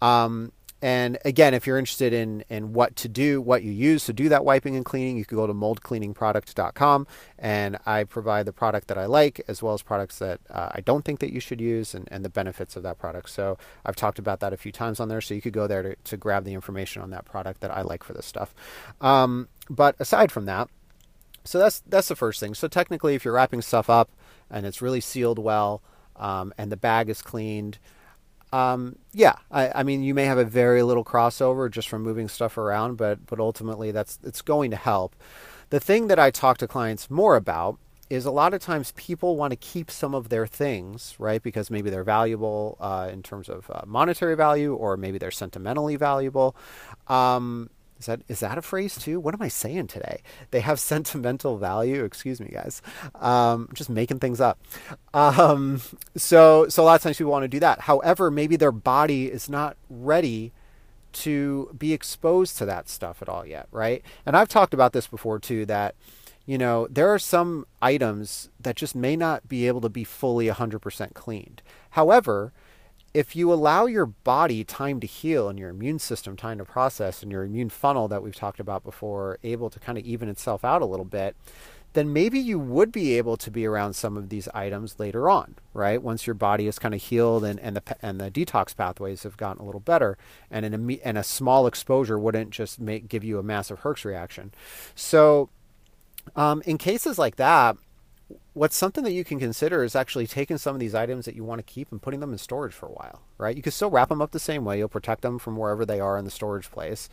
Um, 0.00 0.52
and 0.80 1.18
again, 1.24 1.54
if 1.54 1.66
you're 1.66 1.78
interested 1.78 2.12
in, 2.12 2.44
in 2.48 2.72
what 2.72 2.94
to 2.96 3.08
do, 3.08 3.40
what 3.40 3.64
you 3.64 3.72
use 3.72 4.06
to 4.06 4.12
do 4.12 4.28
that 4.28 4.44
wiping 4.44 4.76
and 4.76 4.84
cleaning, 4.84 5.16
you 5.16 5.24
can 5.24 5.36
go 5.36 5.46
to 5.46 5.52
moldcleaningproduct.com 5.52 7.06
and 7.38 7.78
I 7.84 8.04
provide 8.04 8.46
the 8.46 8.52
product 8.52 8.86
that 8.88 8.98
I 8.98 9.06
like 9.06 9.40
as 9.48 9.60
well 9.60 9.74
as 9.74 9.82
products 9.82 10.18
that 10.20 10.40
uh, 10.50 10.68
I 10.72 10.80
don't 10.80 11.04
think 11.04 11.18
that 11.18 11.32
you 11.32 11.40
should 11.40 11.60
use 11.60 11.94
and, 11.94 12.08
and 12.12 12.24
the 12.24 12.28
benefits 12.28 12.76
of 12.76 12.84
that 12.84 12.98
product. 12.98 13.30
So 13.30 13.58
I've 13.84 13.96
talked 13.96 14.20
about 14.20 14.38
that 14.40 14.52
a 14.52 14.56
few 14.56 14.70
times 14.70 15.00
on 15.00 15.08
there. 15.08 15.20
So 15.20 15.34
you 15.34 15.42
could 15.42 15.52
go 15.52 15.66
there 15.66 15.82
to, 15.82 15.96
to 15.96 16.16
grab 16.16 16.44
the 16.44 16.54
information 16.54 17.02
on 17.02 17.10
that 17.10 17.24
product 17.24 17.60
that 17.60 17.72
I 17.72 17.82
like 17.82 18.04
for 18.04 18.12
this 18.12 18.26
stuff. 18.26 18.54
Um, 19.00 19.48
but 19.68 19.96
aside 19.98 20.30
from 20.30 20.44
that, 20.44 20.68
so 21.44 21.58
that's 21.58 21.80
that's 21.86 22.08
the 22.08 22.16
first 22.16 22.40
thing. 22.40 22.54
So 22.54 22.68
technically, 22.68 23.14
if 23.14 23.24
you're 23.24 23.34
wrapping 23.34 23.62
stuff 23.62 23.88
up 23.88 24.10
and 24.50 24.66
it's 24.66 24.82
really 24.82 25.00
sealed 25.00 25.38
well 25.38 25.82
um, 26.16 26.52
and 26.58 26.70
the 26.70 26.76
bag 26.76 27.08
is 27.08 27.22
cleaned, 27.22 27.78
um, 28.52 28.96
yeah, 29.12 29.34
I, 29.50 29.80
I, 29.80 29.82
mean, 29.82 30.02
you 30.02 30.14
may 30.14 30.24
have 30.24 30.38
a 30.38 30.44
very 30.44 30.82
little 30.82 31.04
crossover 31.04 31.70
just 31.70 31.88
from 31.88 32.02
moving 32.02 32.28
stuff 32.28 32.56
around, 32.56 32.96
but 32.96 33.26
but 33.26 33.40
ultimately, 33.40 33.90
that's 33.90 34.18
it's 34.24 34.42
going 34.42 34.70
to 34.70 34.76
help. 34.76 35.14
The 35.70 35.80
thing 35.80 36.06
that 36.06 36.18
I 36.18 36.30
talk 36.30 36.58
to 36.58 36.66
clients 36.66 37.10
more 37.10 37.36
about 37.36 37.78
is 38.08 38.24
a 38.24 38.30
lot 38.30 38.54
of 38.54 38.60
times 38.60 38.92
people 38.96 39.36
want 39.36 39.50
to 39.50 39.56
keep 39.56 39.90
some 39.90 40.14
of 40.14 40.30
their 40.30 40.46
things, 40.46 41.14
right? 41.18 41.42
Because 41.42 41.70
maybe 41.70 41.90
they're 41.90 42.04
valuable 42.04 42.78
uh, 42.80 43.10
in 43.12 43.22
terms 43.22 43.50
of 43.50 43.70
uh, 43.70 43.82
monetary 43.86 44.34
value, 44.34 44.74
or 44.74 44.96
maybe 44.96 45.18
they're 45.18 45.30
sentimentally 45.30 45.96
valuable. 45.96 46.56
Um, 47.08 47.68
is 47.98 48.06
that 48.06 48.20
is 48.28 48.40
that 48.40 48.58
a 48.58 48.62
phrase 48.62 48.96
too? 48.96 49.18
What 49.18 49.34
am 49.34 49.42
I 49.42 49.48
saying 49.48 49.88
today? 49.88 50.20
They 50.50 50.60
have 50.60 50.80
sentimental 50.94 51.58
value. 51.58 52.04
Excuse 52.04 52.40
me, 52.40 52.48
guys. 52.52 52.82
Um, 53.16 53.68
just 53.74 53.90
making 53.90 54.20
things 54.20 54.40
up. 54.40 54.58
Um, 55.12 55.80
so 56.16 56.68
so 56.68 56.82
a 56.82 56.84
lot 56.84 56.96
of 56.96 57.02
times 57.02 57.18
people 57.18 57.32
want 57.32 57.44
to 57.44 57.48
do 57.48 57.60
that. 57.60 57.82
However, 57.82 58.30
maybe 58.30 58.56
their 58.56 58.72
body 58.72 59.26
is 59.26 59.48
not 59.48 59.76
ready 59.90 60.52
to 61.10 61.74
be 61.76 61.92
exposed 61.92 62.58
to 62.58 62.66
that 62.66 62.88
stuff 62.88 63.22
at 63.22 63.28
all 63.28 63.44
yet, 63.46 63.66
right? 63.72 64.02
And 64.26 64.36
I've 64.36 64.48
talked 64.48 64.74
about 64.74 64.92
this 64.92 65.06
before 65.06 65.38
too. 65.38 65.66
That 65.66 65.94
you 66.46 66.58
know 66.58 66.86
there 66.88 67.08
are 67.08 67.18
some 67.18 67.66
items 67.82 68.50
that 68.60 68.76
just 68.76 68.94
may 68.94 69.16
not 69.16 69.48
be 69.48 69.66
able 69.66 69.80
to 69.80 69.88
be 69.88 70.04
fully 70.04 70.46
100% 70.46 71.14
cleaned. 71.14 71.62
However, 71.90 72.52
if 73.14 73.34
you 73.34 73.52
allow 73.52 73.86
your 73.86 74.06
body 74.06 74.64
time 74.64 75.00
to 75.00 75.06
heal 75.06 75.48
and 75.48 75.58
your 75.58 75.70
immune 75.70 75.98
system 75.98 76.36
time 76.36 76.58
to 76.58 76.64
process 76.64 77.22
and 77.22 77.32
your 77.32 77.44
immune 77.44 77.70
funnel 77.70 78.08
that 78.08 78.22
we've 78.22 78.36
talked 78.36 78.60
about 78.60 78.84
before 78.84 79.38
able 79.42 79.70
to 79.70 79.80
kind 79.80 79.98
of 79.98 80.04
even 80.04 80.28
itself 80.28 80.64
out 80.64 80.82
a 80.82 80.86
little 80.86 81.04
bit, 81.04 81.34
then 81.94 82.12
maybe 82.12 82.38
you 82.38 82.58
would 82.58 82.92
be 82.92 83.16
able 83.16 83.36
to 83.36 83.50
be 83.50 83.64
around 83.64 83.94
some 83.94 84.16
of 84.16 84.28
these 84.28 84.46
items 84.48 84.98
later 84.98 85.30
on, 85.30 85.56
right? 85.72 86.02
Once 86.02 86.26
your 86.26 86.34
body 86.34 86.66
is 86.66 86.78
kind 86.78 86.94
of 86.94 87.02
healed 87.02 87.44
and, 87.44 87.58
and 87.60 87.76
the 87.76 87.82
and 88.02 88.20
the 88.20 88.30
detox 88.30 88.76
pathways 88.76 89.22
have 89.22 89.36
gotten 89.36 89.62
a 89.62 89.64
little 89.64 89.80
better, 89.80 90.18
and 90.50 90.66
an 90.66 90.98
and 91.02 91.16
a 91.16 91.24
small 91.24 91.66
exposure 91.66 92.18
wouldn't 92.18 92.50
just 92.50 92.78
make 92.78 93.08
give 93.08 93.24
you 93.24 93.38
a 93.38 93.42
massive 93.42 93.80
Herx 93.80 94.04
reaction. 94.04 94.52
So, 94.94 95.48
um, 96.36 96.62
in 96.66 96.76
cases 96.76 97.18
like 97.18 97.36
that, 97.36 97.76
what's 98.52 98.76
something 98.76 99.04
that 99.04 99.12
you 99.12 99.24
can 99.24 99.38
consider 99.38 99.84
is 99.84 99.94
actually 99.94 100.26
taking 100.26 100.58
some 100.58 100.74
of 100.74 100.80
these 100.80 100.94
items 100.94 101.24
that 101.24 101.34
you 101.34 101.44
want 101.44 101.60
to 101.60 101.72
keep 101.72 101.90
and 101.92 102.02
putting 102.02 102.20
them 102.20 102.32
in 102.32 102.38
storage 102.38 102.74
for 102.74 102.86
a 102.86 102.92
while, 102.92 103.22
right? 103.38 103.56
You 103.56 103.62
can 103.62 103.72
still 103.72 103.90
wrap 103.90 104.08
them 104.08 104.20
up 104.20 104.32
the 104.32 104.38
same 104.38 104.64
way. 104.64 104.78
You'll 104.78 104.88
protect 104.88 105.22
them 105.22 105.38
from 105.38 105.56
wherever 105.56 105.86
they 105.86 106.00
are 106.00 106.18
in 106.18 106.24
the 106.24 106.30
storage 106.30 106.70
place. 106.70 107.08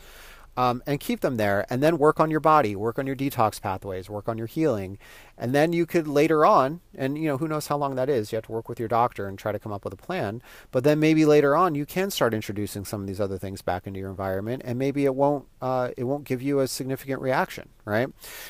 Um, 0.57 0.81
and 0.87 1.01
keep 1.01 1.19
them 1.19 1.35
there 1.35 1.65
and 1.69 1.83
then 1.83 1.97
work 1.97 2.17
on 2.17 2.31
your 2.31 2.39
body 2.39 2.77
work 2.77 2.97
on 2.97 3.05
your 3.05 3.15
detox 3.17 3.61
pathways 3.61 4.09
work 4.09 4.29
on 4.29 4.37
your 4.37 4.47
healing 4.47 4.97
and 5.37 5.53
then 5.53 5.73
you 5.73 5.85
could 5.85 6.07
later 6.07 6.45
on 6.45 6.79
and 6.97 7.17
you 7.17 7.25
know 7.25 7.35
who 7.35 7.49
knows 7.49 7.67
how 7.67 7.75
long 7.75 7.95
that 7.95 8.07
is 8.07 8.31
you 8.31 8.37
have 8.37 8.45
to 8.45 8.53
work 8.53 8.69
with 8.69 8.79
your 8.79 8.87
doctor 8.87 9.27
and 9.27 9.37
try 9.37 9.51
to 9.51 9.59
come 9.59 9.73
up 9.73 9.83
with 9.83 9.91
a 9.91 9.97
plan 9.97 10.41
but 10.71 10.85
then 10.85 10.97
maybe 10.97 11.25
later 11.25 11.57
on 11.57 11.75
you 11.75 11.85
can 11.85 12.09
start 12.09 12.33
introducing 12.33 12.85
some 12.85 13.01
of 13.01 13.07
these 13.07 13.19
other 13.19 13.37
things 13.37 13.61
back 13.61 13.85
into 13.85 13.99
your 13.99 14.09
environment 14.09 14.61
and 14.63 14.79
maybe 14.79 15.03
it 15.03 15.13
won't 15.13 15.45
uh, 15.61 15.89
it 15.97 16.05
won't 16.05 16.23
give 16.23 16.41
you 16.41 16.61
a 16.61 16.69
significant 16.69 17.21
reaction 17.21 17.67
right 17.83 18.07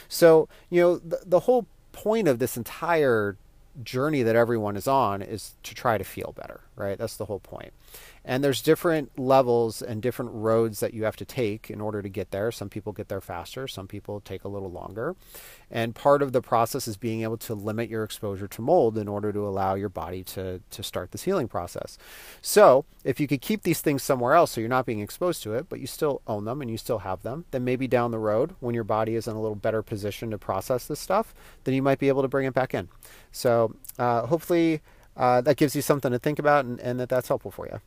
so 0.08 0.48
you 0.70 0.80
know 0.80 0.98
the, 1.00 1.22
the 1.26 1.40
whole 1.40 1.66
point 1.96 2.28
of 2.28 2.40
this 2.40 2.58
entire 2.58 3.38
journey 3.84 4.22
that 4.22 4.36
everyone 4.36 4.76
is 4.76 4.88
on 4.88 5.22
is 5.22 5.56
to 5.64 5.74
try 5.74 5.98
to 5.98 6.04
feel 6.04 6.34
better, 6.38 6.62
right? 6.76 6.98
That's 6.98 7.18
the 7.18 7.26
whole 7.26 7.40
point. 7.40 7.72
And 8.28 8.44
there's 8.44 8.62
different 8.62 9.18
levels 9.20 9.84
and 9.84 10.02
different 10.02 10.32
roads 10.34 10.80
that 10.80 10.96
you 10.96 11.04
have 11.04 11.16
to 11.18 11.26
take 11.26 11.70
in 11.70 11.80
order 11.80 12.02
to 12.02 12.10
get 12.10 12.32
there. 12.32 12.52
Some 12.52 12.70
people 12.70 12.92
get 12.92 13.08
there 13.08 13.22
faster, 13.22 13.68
some 13.68 13.88
people 13.88 14.20
take 14.20 14.44
a 14.44 14.48
little 14.48 14.72
longer. 14.72 15.16
And 15.70 15.94
part 15.94 16.24
of 16.24 16.32
the 16.32 16.42
process 16.42 16.88
is 16.88 16.98
being 16.98 17.22
able 17.22 17.38
to 17.38 17.54
limit 17.54 17.88
your 17.88 18.04
exposure 18.04 18.48
to 18.48 18.62
mold 18.62 18.98
in 18.98 19.08
order 19.08 19.32
to 19.32 19.48
allow 19.48 19.76
your 19.76 19.90
body 19.90 20.24
to, 20.24 20.60
to 20.72 20.84
start 20.84 21.12
this 21.12 21.24
healing 21.24 21.48
process. 21.48 22.00
So, 22.42 22.86
if 23.04 23.20
you 23.20 23.28
could 23.28 23.42
keep 23.42 23.62
these 23.62 23.82
things 23.82 24.02
somewhere 24.02 24.34
else 24.34 24.52
so 24.52 24.62
you're 24.62 24.70
not 24.70 24.88
being 24.88 25.02
exposed 25.02 25.44
to 25.44 25.54
it, 25.54 25.70
but 25.70 25.80
you 25.80 25.86
still 25.86 26.22
own 26.26 26.46
them 26.46 26.62
and 26.62 26.72
you 26.72 26.78
still 26.78 27.00
have 27.00 27.22
them, 27.22 27.46
then 27.52 27.64
maybe 27.64 27.88
down 27.88 28.10
the 28.10 28.18
road, 28.18 28.56
when 28.60 28.74
your 28.74 28.84
body 28.84 29.16
is 29.16 29.28
in 29.28 29.36
a 29.36 29.42
little 29.42 29.56
better 29.56 29.84
position 29.84 30.32
to 30.32 30.40
process 30.40 30.88
this 30.88 31.00
stuff, 31.00 31.36
then 31.64 31.76
you 31.76 31.84
might 31.84 32.00
be 32.00 32.08
able 32.08 32.24
to 32.24 32.28
bring 32.28 32.48
it 32.48 32.54
back 32.56 32.74
in. 32.74 32.90
So, 33.32 33.76
uh, 34.00 34.26
hopefully, 34.26 34.82
uh, 35.16 35.42
that 35.42 35.58
gives 35.58 35.76
you 35.76 35.84
something 35.84 36.12
to 36.12 36.20
think 36.20 36.40
about 36.40 36.66
and, 36.66 36.80
and 36.80 37.00
that 37.00 37.10
that's 37.10 37.28
helpful 37.28 37.52
for 37.52 37.68
you. 37.68 37.80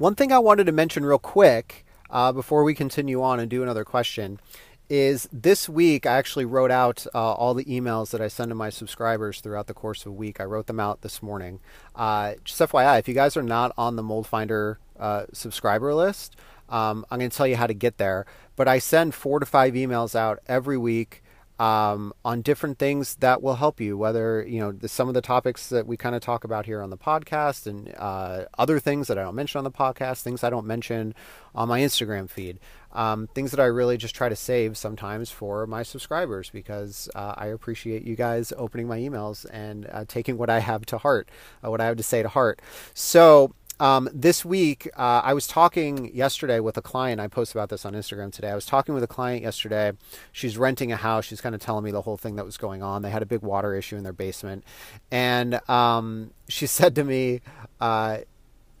One 0.00 0.14
thing 0.14 0.32
I 0.32 0.38
wanted 0.38 0.64
to 0.64 0.72
mention 0.72 1.04
real 1.04 1.18
quick 1.18 1.84
uh, 2.08 2.32
before 2.32 2.64
we 2.64 2.74
continue 2.74 3.22
on 3.22 3.38
and 3.38 3.50
do 3.50 3.62
another 3.62 3.84
question 3.84 4.40
is 4.88 5.28
this 5.30 5.68
week 5.68 6.06
I 6.06 6.16
actually 6.16 6.46
wrote 6.46 6.70
out 6.70 7.06
uh, 7.14 7.34
all 7.34 7.52
the 7.52 7.66
emails 7.66 8.08
that 8.12 8.20
I 8.22 8.28
send 8.28 8.48
to 8.48 8.54
my 8.54 8.70
subscribers 8.70 9.42
throughout 9.42 9.66
the 9.66 9.74
course 9.74 10.06
of 10.06 10.12
a 10.12 10.14
week. 10.14 10.40
I 10.40 10.44
wrote 10.44 10.68
them 10.68 10.80
out 10.80 11.02
this 11.02 11.22
morning. 11.22 11.60
Uh, 11.94 12.36
just 12.44 12.58
FYI, 12.60 12.98
if 12.98 13.08
you 13.08 13.14
guys 13.14 13.36
are 13.36 13.42
not 13.42 13.74
on 13.76 13.96
the 13.96 14.02
Mold 14.02 14.26
Finder 14.26 14.78
uh, 14.98 15.26
subscriber 15.34 15.92
list, 15.92 16.34
um, 16.70 17.04
I'm 17.10 17.18
going 17.18 17.28
to 17.28 17.36
tell 17.36 17.46
you 17.46 17.56
how 17.56 17.66
to 17.66 17.74
get 17.74 17.98
there. 17.98 18.24
But 18.56 18.68
I 18.68 18.78
send 18.78 19.14
four 19.14 19.38
to 19.38 19.44
five 19.44 19.74
emails 19.74 20.14
out 20.14 20.38
every 20.48 20.78
week 20.78 21.22
um, 21.60 22.14
on 22.24 22.40
different 22.40 22.78
things 22.78 23.16
that 23.16 23.42
will 23.42 23.56
help 23.56 23.82
you, 23.82 23.98
whether, 23.98 24.42
you 24.48 24.58
know, 24.60 24.72
the, 24.72 24.88
some 24.88 25.08
of 25.08 25.14
the 25.14 25.20
topics 25.20 25.68
that 25.68 25.86
we 25.86 25.94
kind 25.94 26.14
of 26.14 26.22
talk 26.22 26.42
about 26.42 26.64
here 26.64 26.80
on 26.80 26.88
the 26.88 26.96
podcast 26.96 27.66
and 27.66 27.94
uh, 27.98 28.46
other 28.56 28.80
things 28.80 29.08
that 29.08 29.18
I 29.18 29.22
don't 29.22 29.34
mention 29.34 29.58
on 29.58 29.64
the 29.64 29.70
podcast, 29.70 30.22
things 30.22 30.42
I 30.42 30.48
don't 30.48 30.66
mention 30.66 31.14
on 31.54 31.68
my 31.68 31.80
Instagram 31.80 32.30
feed, 32.30 32.58
um, 32.92 33.28
things 33.34 33.50
that 33.50 33.60
I 33.60 33.66
really 33.66 33.98
just 33.98 34.14
try 34.14 34.30
to 34.30 34.36
save 34.36 34.78
sometimes 34.78 35.30
for 35.30 35.66
my 35.66 35.82
subscribers 35.82 36.48
because 36.48 37.10
uh, 37.14 37.34
I 37.36 37.48
appreciate 37.48 38.04
you 38.04 38.16
guys 38.16 38.54
opening 38.56 38.88
my 38.88 38.98
emails 38.98 39.44
and 39.52 39.86
uh, 39.92 40.06
taking 40.08 40.38
what 40.38 40.48
I 40.48 40.60
have 40.60 40.86
to 40.86 40.96
heart, 40.96 41.28
uh, 41.62 41.70
what 41.70 41.82
I 41.82 41.84
have 41.84 41.98
to 41.98 42.02
say 42.02 42.22
to 42.22 42.28
heart. 42.30 42.62
So, 42.94 43.54
um, 43.80 44.10
this 44.12 44.44
week, 44.44 44.88
uh, 44.96 45.22
I 45.24 45.32
was 45.32 45.46
talking 45.46 46.14
yesterday 46.14 46.60
with 46.60 46.76
a 46.76 46.82
client. 46.82 47.18
I 47.18 47.28
posted 47.28 47.56
about 47.56 47.70
this 47.70 47.86
on 47.86 47.94
Instagram 47.94 48.30
today. 48.30 48.50
I 48.50 48.54
was 48.54 48.66
talking 48.66 48.94
with 48.94 49.02
a 49.02 49.08
client 49.08 49.42
yesterday. 49.42 49.92
She's 50.32 50.58
renting 50.58 50.92
a 50.92 50.96
house. 50.96 51.24
She's 51.24 51.40
kind 51.40 51.54
of 51.54 51.62
telling 51.62 51.82
me 51.82 51.90
the 51.90 52.02
whole 52.02 52.18
thing 52.18 52.36
that 52.36 52.44
was 52.44 52.58
going 52.58 52.82
on. 52.82 53.00
They 53.00 53.10
had 53.10 53.22
a 53.22 53.26
big 53.26 53.40
water 53.40 53.74
issue 53.74 53.96
in 53.96 54.02
their 54.02 54.12
basement. 54.12 54.64
And 55.10 55.66
um, 55.68 56.32
she 56.46 56.66
said 56.68 56.94
to 56.96 57.04
me, 57.04 57.40
uh, 57.80 58.18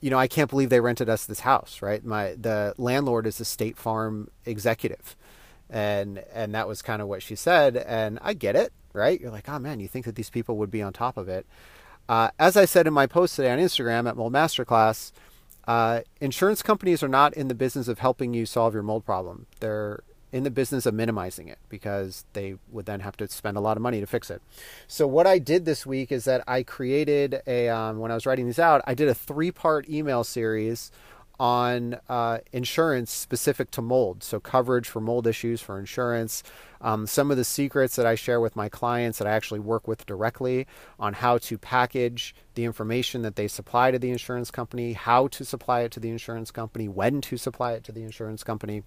you 0.02 0.10
know, 0.10 0.18
I 0.18 0.28
can't 0.28 0.50
believe 0.50 0.68
they 0.68 0.80
rented 0.80 1.08
us 1.08 1.24
this 1.24 1.40
house, 1.40 1.80
right? 1.80 2.04
My 2.04 2.34
the 2.38 2.74
landlord 2.76 3.26
is 3.26 3.40
a 3.40 3.44
State 3.44 3.78
Farm 3.78 4.30
executive. 4.44 5.16
And 5.70 6.22
and 6.34 6.54
that 6.54 6.68
was 6.68 6.82
kind 6.82 7.00
of 7.00 7.08
what 7.08 7.22
she 7.22 7.36
said. 7.36 7.76
And 7.76 8.18
I 8.20 8.34
get 8.34 8.54
it, 8.54 8.72
right? 8.92 9.18
You're 9.18 9.30
like, 9.30 9.48
oh 9.48 9.58
man, 9.58 9.80
you 9.80 9.88
think 9.88 10.04
that 10.04 10.14
these 10.14 10.30
people 10.30 10.58
would 10.58 10.70
be 10.70 10.82
on 10.82 10.92
top 10.92 11.16
of 11.16 11.28
it. 11.28 11.46
Uh, 12.10 12.28
as 12.40 12.56
I 12.56 12.64
said 12.64 12.88
in 12.88 12.92
my 12.92 13.06
post 13.06 13.36
today 13.36 13.52
on 13.52 13.60
Instagram 13.60 14.08
at 14.08 14.16
Mold 14.16 14.32
Masterclass, 14.32 15.12
uh, 15.68 16.00
insurance 16.20 16.60
companies 16.60 17.04
are 17.04 17.08
not 17.08 17.32
in 17.34 17.46
the 17.46 17.54
business 17.54 17.86
of 17.86 18.00
helping 18.00 18.34
you 18.34 18.46
solve 18.46 18.74
your 18.74 18.82
mold 18.82 19.04
problem. 19.04 19.46
They're 19.60 20.02
in 20.32 20.42
the 20.42 20.50
business 20.50 20.86
of 20.86 20.94
minimizing 20.94 21.46
it 21.46 21.60
because 21.68 22.24
they 22.32 22.56
would 22.68 22.86
then 22.86 22.98
have 22.98 23.16
to 23.18 23.28
spend 23.28 23.56
a 23.56 23.60
lot 23.60 23.76
of 23.76 23.82
money 23.84 24.00
to 24.00 24.08
fix 24.08 24.28
it. 24.28 24.42
So 24.88 25.06
what 25.06 25.28
I 25.28 25.38
did 25.38 25.66
this 25.66 25.86
week 25.86 26.10
is 26.10 26.24
that 26.24 26.42
I 26.48 26.64
created 26.64 27.42
a 27.46 27.68
um, 27.68 28.00
when 28.00 28.10
I 28.10 28.14
was 28.14 28.26
writing 28.26 28.46
these 28.46 28.58
out, 28.58 28.82
I 28.88 28.94
did 28.94 29.06
a 29.08 29.14
three 29.14 29.52
part 29.52 29.88
email 29.88 30.24
series 30.24 30.90
on 31.40 31.98
uh, 32.10 32.38
insurance 32.52 33.10
specific 33.10 33.70
to 33.70 33.80
mold. 33.80 34.22
So, 34.22 34.38
coverage 34.38 34.86
for 34.86 35.00
mold 35.00 35.26
issues 35.26 35.62
for 35.62 35.78
insurance. 35.78 36.42
Um, 36.82 37.06
some 37.06 37.30
of 37.30 37.38
the 37.38 37.44
secrets 37.44 37.96
that 37.96 38.04
I 38.04 38.14
share 38.14 38.40
with 38.40 38.56
my 38.56 38.68
clients 38.68 39.18
that 39.18 39.26
I 39.26 39.32
actually 39.32 39.60
work 39.60 39.88
with 39.88 40.04
directly 40.04 40.66
on 40.98 41.14
how 41.14 41.38
to 41.38 41.56
package 41.56 42.34
the 42.54 42.64
information 42.64 43.22
that 43.22 43.36
they 43.36 43.48
supply 43.48 43.90
to 43.90 43.98
the 43.98 44.10
insurance 44.10 44.50
company, 44.50 44.92
how 44.92 45.28
to 45.28 45.44
supply 45.44 45.80
it 45.80 45.92
to 45.92 46.00
the 46.00 46.10
insurance 46.10 46.50
company, 46.50 46.88
when 46.88 47.22
to 47.22 47.38
supply 47.38 47.72
it 47.72 47.84
to 47.84 47.92
the 47.92 48.02
insurance 48.02 48.44
company, 48.44 48.82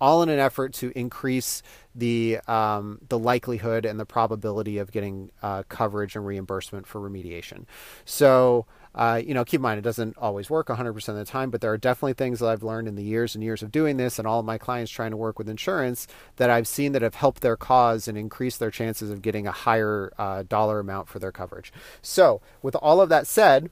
all 0.00 0.22
in 0.22 0.30
an 0.30 0.38
effort 0.38 0.72
to 0.74 0.92
increase 0.96 1.62
the 1.94 2.38
um, 2.48 3.00
the 3.10 3.18
likelihood 3.18 3.84
and 3.84 4.00
the 4.00 4.06
probability 4.06 4.78
of 4.78 4.92
getting 4.92 5.30
uh, 5.42 5.62
coverage 5.68 6.16
and 6.16 6.24
reimbursement 6.24 6.86
for 6.86 7.00
remediation. 7.00 7.66
So. 8.06 8.64
Uh, 8.94 9.20
you 9.24 9.34
know, 9.34 9.44
keep 9.44 9.58
in 9.58 9.62
mind 9.62 9.78
it 9.78 9.82
doesn't 9.82 10.16
always 10.18 10.50
work 10.50 10.68
100% 10.68 11.08
of 11.08 11.14
the 11.14 11.24
time, 11.24 11.50
but 11.50 11.60
there 11.60 11.72
are 11.72 11.78
definitely 11.78 12.14
things 12.14 12.40
that 12.40 12.48
I've 12.48 12.62
learned 12.62 12.88
in 12.88 12.96
the 12.96 13.02
years 13.02 13.34
and 13.34 13.44
years 13.44 13.62
of 13.62 13.70
doing 13.70 13.96
this, 13.96 14.18
and 14.18 14.26
all 14.26 14.40
of 14.40 14.46
my 14.46 14.58
clients 14.58 14.90
trying 14.90 15.10
to 15.10 15.16
work 15.16 15.38
with 15.38 15.48
insurance 15.48 16.06
that 16.36 16.50
I've 16.50 16.66
seen 16.66 16.92
that 16.92 17.02
have 17.02 17.14
helped 17.14 17.42
their 17.42 17.56
cause 17.56 18.08
and 18.08 18.18
increased 18.18 18.58
their 18.58 18.70
chances 18.70 19.10
of 19.10 19.22
getting 19.22 19.46
a 19.46 19.52
higher 19.52 20.12
uh, 20.18 20.42
dollar 20.48 20.80
amount 20.80 21.08
for 21.08 21.18
their 21.18 21.32
coverage. 21.32 21.72
So, 22.02 22.40
with 22.62 22.74
all 22.76 23.00
of 23.00 23.08
that 23.10 23.26
said, 23.26 23.70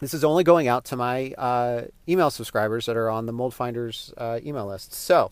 this 0.00 0.12
is 0.12 0.24
only 0.24 0.44
going 0.44 0.68
out 0.68 0.84
to 0.86 0.96
my 0.96 1.32
uh, 1.32 1.82
email 2.08 2.30
subscribers 2.30 2.86
that 2.86 2.96
are 2.96 3.08
on 3.08 3.26
the 3.26 3.32
Mold 3.32 3.54
Finders 3.54 4.12
uh, 4.18 4.40
email 4.44 4.66
list. 4.66 4.92
So, 4.92 5.30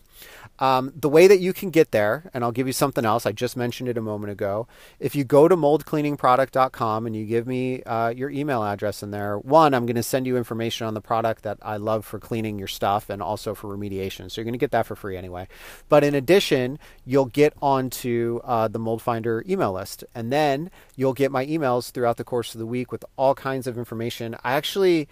um, 0.59 0.93
the 0.95 1.09
way 1.09 1.27
that 1.27 1.41
you 1.41 1.53
can 1.53 1.71
get 1.71 1.91
there, 1.91 2.31
and 2.33 2.45
I'll 2.45 2.53
give 2.53 2.67
you 2.67 2.73
something 2.73 3.05
else, 3.05 3.27
I 3.27 3.33
just 3.33 3.57
mentioned 3.57 3.89
it 3.89 3.99
a 3.99 4.03
moment 4.03 4.33
ago. 4.33 4.69
If 5.01 5.17
you 5.17 5.25
go 5.25 5.49
to 5.49 5.57
moldcleaningproduct.com 5.57 7.07
and 7.07 7.17
you 7.17 7.27
give 7.27 7.47
me 7.47 7.83
uh, 7.83 8.11
your 8.11 8.31
email 8.31 8.63
address 8.63 9.03
in 9.03 9.11
there, 9.11 9.39
one, 9.39 9.75
I'm 9.75 9.87
going 9.87 9.97
to 9.97 10.03
send 10.03 10.27
you 10.27 10.37
information 10.37 10.87
on 10.87 10.95
the 10.95 11.01
product 11.01 11.43
that 11.43 11.59
I 11.63 11.79
love 11.79 12.05
for 12.05 12.19
cleaning 12.19 12.59
your 12.59 12.69
stuff 12.69 13.11
and 13.11 13.21
also 13.21 13.55
for 13.55 13.77
remediation. 13.77 14.31
So 14.31 14.41
you're 14.41 14.45
going 14.45 14.53
to 14.53 14.59
get 14.59 14.71
that 14.71 14.87
for 14.87 14.95
free 14.95 15.17
anyway. 15.17 15.49
But 15.89 16.05
in 16.05 16.15
addition, 16.15 16.79
you'll 17.05 17.27
get 17.27 17.55
onto 17.61 18.41
uh, 18.45 18.69
the 18.69 18.79
Mold 18.79 19.03
Finder 19.03 19.45
email 19.49 19.73
list, 19.73 20.05
and 20.15 20.33
then 20.33 20.71
you'll 20.97 21.13
get 21.15 21.33
my 21.33 21.47
emails 21.47 21.91
throughout 21.91 22.19
the 22.19 22.25
course 22.25 22.55
of 22.55 22.59
the 22.59 22.67
week 22.67 22.93
with 22.93 23.05
all 23.17 23.35
kinds 23.35 23.67
of 23.67 23.79
information. 23.79 24.37
I 24.45 24.53
actually 24.53 25.09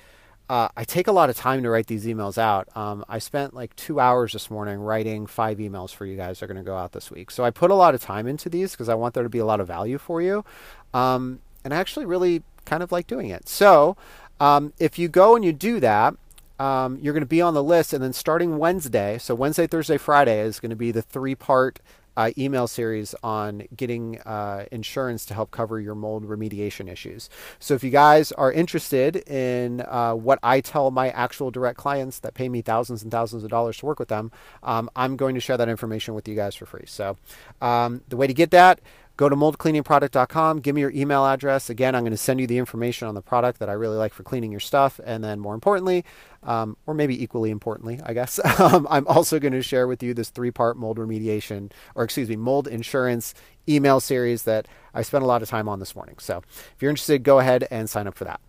uh, 0.50 0.68
I 0.76 0.82
take 0.82 1.06
a 1.06 1.12
lot 1.12 1.30
of 1.30 1.36
time 1.36 1.62
to 1.62 1.70
write 1.70 1.86
these 1.86 2.06
emails 2.06 2.36
out. 2.36 2.68
Um, 2.76 3.04
I 3.08 3.20
spent 3.20 3.54
like 3.54 3.76
two 3.76 4.00
hours 4.00 4.32
this 4.32 4.50
morning 4.50 4.80
writing 4.80 5.28
five 5.28 5.58
emails 5.58 5.94
for 5.94 6.04
you 6.04 6.16
guys 6.16 6.40
that 6.40 6.46
are 6.46 6.48
going 6.52 6.62
to 6.62 6.68
go 6.68 6.76
out 6.76 6.90
this 6.90 7.08
week. 7.08 7.30
So 7.30 7.44
I 7.44 7.50
put 7.52 7.70
a 7.70 7.76
lot 7.76 7.94
of 7.94 8.02
time 8.02 8.26
into 8.26 8.48
these 8.48 8.72
because 8.72 8.88
I 8.88 8.96
want 8.96 9.14
there 9.14 9.22
to 9.22 9.28
be 9.28 9.38
a 9.38 9.44
lot 9.44 9.60
of 9.60 9.68
value 9.68 9.96
for 9.96 10.20
you. 10.20 10.44
Um, 10.92 11.38
and 11.62 11.72
I 11.72 11.76
actually 11.76 12.04
really 12.04 12.42
kind 12.64 12.82
of 12.82 12.90
like 12.90 13.06
doing 13.06 13.30
it. 13.30 13.48
So 13.48 13.96
um, 14.40 14.72
if 14.80 14.98
you 14.98 15.06
go 15.06 15.36
and 15.36 15.44
you 15.44 15.52
do 15.52 15.78
that, 15.78 16.14
um, 16.58 16.98
you're 17.00 17.14
going 17.14 17.22
to 17.22 17.26
be 17.26 17.40
on 17.40 17.54
the 17.54 17.62
list. 17.62 17.92
And 17.92 18.02
then 18.02 18.12
starting 18.12 18.58
Wednesday, 18.58 19.18
so 19.18 19.36
Wednesday, 19.36 19.68
Thursday, 19.68 19.98
Friday 19.98 20.40
is 20.40 20.58
going 20.58 20.70
to 20.70 20.76
be 20.76 20.90
the 20.90 21.02
three 21.02 21.36
part 21.36 21.78
uh, 22.16 22.30
email 22.36 22.66
series 22.66 23.14
on 23.22 23.64
getting 23.76 24.18
uh, 24.20 24.64
insurance 24.70 25.24
to 25.26 25.34
help 25.34 25.50
cover 25.50 25.80
your 25.80 25.94
mold 25.94 26.24
remediation 26.24 26.90
issues. 26.90 27.30
So 27.58 27.74
if 27.74 27.84
you 27.84 27.90
guys 27.90 28.32
are 28.32 28.52
interested 28.52 29.16
in 29.28 29.82
uh, 29.82 30.14
what 30.14 30.38
I 30.42 30.60
tell 30.60 30.90
my 30.90 31.10
actual 31.10 31.50
direct 31.50 31.78
clients 31.78 32.18
that 32.20 32.34
pay 32.34 32.48
me 32.48 32.62
thousands 32.62 33.02
and 33.02 33.10
thousands 33.10 33.44
of 33.44 33.50
dollars 33.50 33.78
to 33.78 33.86
work 33.86 33.98
with 33.98 34.08
them, 34.08 34.32
um, 34.62 34.90
I'm 34.96 35.16
going 35.16 35.34
to 35.34 35.40
share 35.40 35.56
that 35.56 35.68
information 35.68 36.14
with 36.14 36.28
you 36.28 36.34
guys 36.34 36.54
for 36.54 36.66
free. 36.66 36.84
So 36.86 37.16
um, 37.60 38.02
the 38.08 38.16
way 38.16 38.26
to 38.26 38.34
get 38.34 38.50
that 38.50 38.80
Go 39.20 39.28
to 39.28 39.36
moldcleaningproduct.com, 39.36 40.60
give 40.60 40.74
me 40.74 40.80
your 40.80 40.92
email 40.92 41.26
address. 41.26 41.68
Again, 41.68 41.94
I'm 41.94 42.04
going 42.04 42.12
to 42.12 42.16
send 42.16 42.40
you 42.40 42.46
the 42.46 42.56
information 42.56 43.06
on 43.06 43.14
the 43.14 43.20
product 43.20 43.58
that 43.58 43.68
I 43.68 43.74
really 43.74 43.98
like 43.98 44.14
for 44.14 44.22
cleaning 44.22 44.50
your 44.50 44.60
stuff. 44.60 44.98
And 45.04 45.22
then, 45.22 45.38
more 45.40 45.52
importantly, 45.52 46.06
um, 46.42 46.78
or 46.86 46.94
maybe 46.94 47.22
equally 47.22 47.50
importantly, 47.50 48.00
I 48.02 48.14
guess, 48.14 48.40
um, 48.58 48.86
I'm 48.88 49.06
also 49.06 49.38
going 49.38 49.52
to 49.52 49.60
share 49.60 49.86
with 49.86 50.02
you 50.02 50.14
this 50.14 50.30
three 50.30 50.50
part 50.50 50.78
mold 50.78 50.96
remediation, 50.96 51.70
or 51.94 52.02
excuse 52.02 52.30
me, 52.30 52.36
mold 52.36 52.66
insurance 52.66 53.34
email 53.68 54.00
series 54.00 54.44
that 54.44 54.66
I 54.94 55.02
spent 55.02 55.22
a 55.22 55.26
lot 55.26 55.42
of 55.42 55.50
time 55.50 55.68
on 55.68 55.80
this 55.80 55.94
morning. 55.94 56.16
So 56.18 56.38
if 56.48 56.76
you're 56.80 56.88
interested, 56.88 57.22
go 57.22 57.40
ahead 57.40 57.68
and 57.70 57.90
sign 57.90 58.06
up 58.06 58.14
for 58.14 58.24
that. 58.24 58.40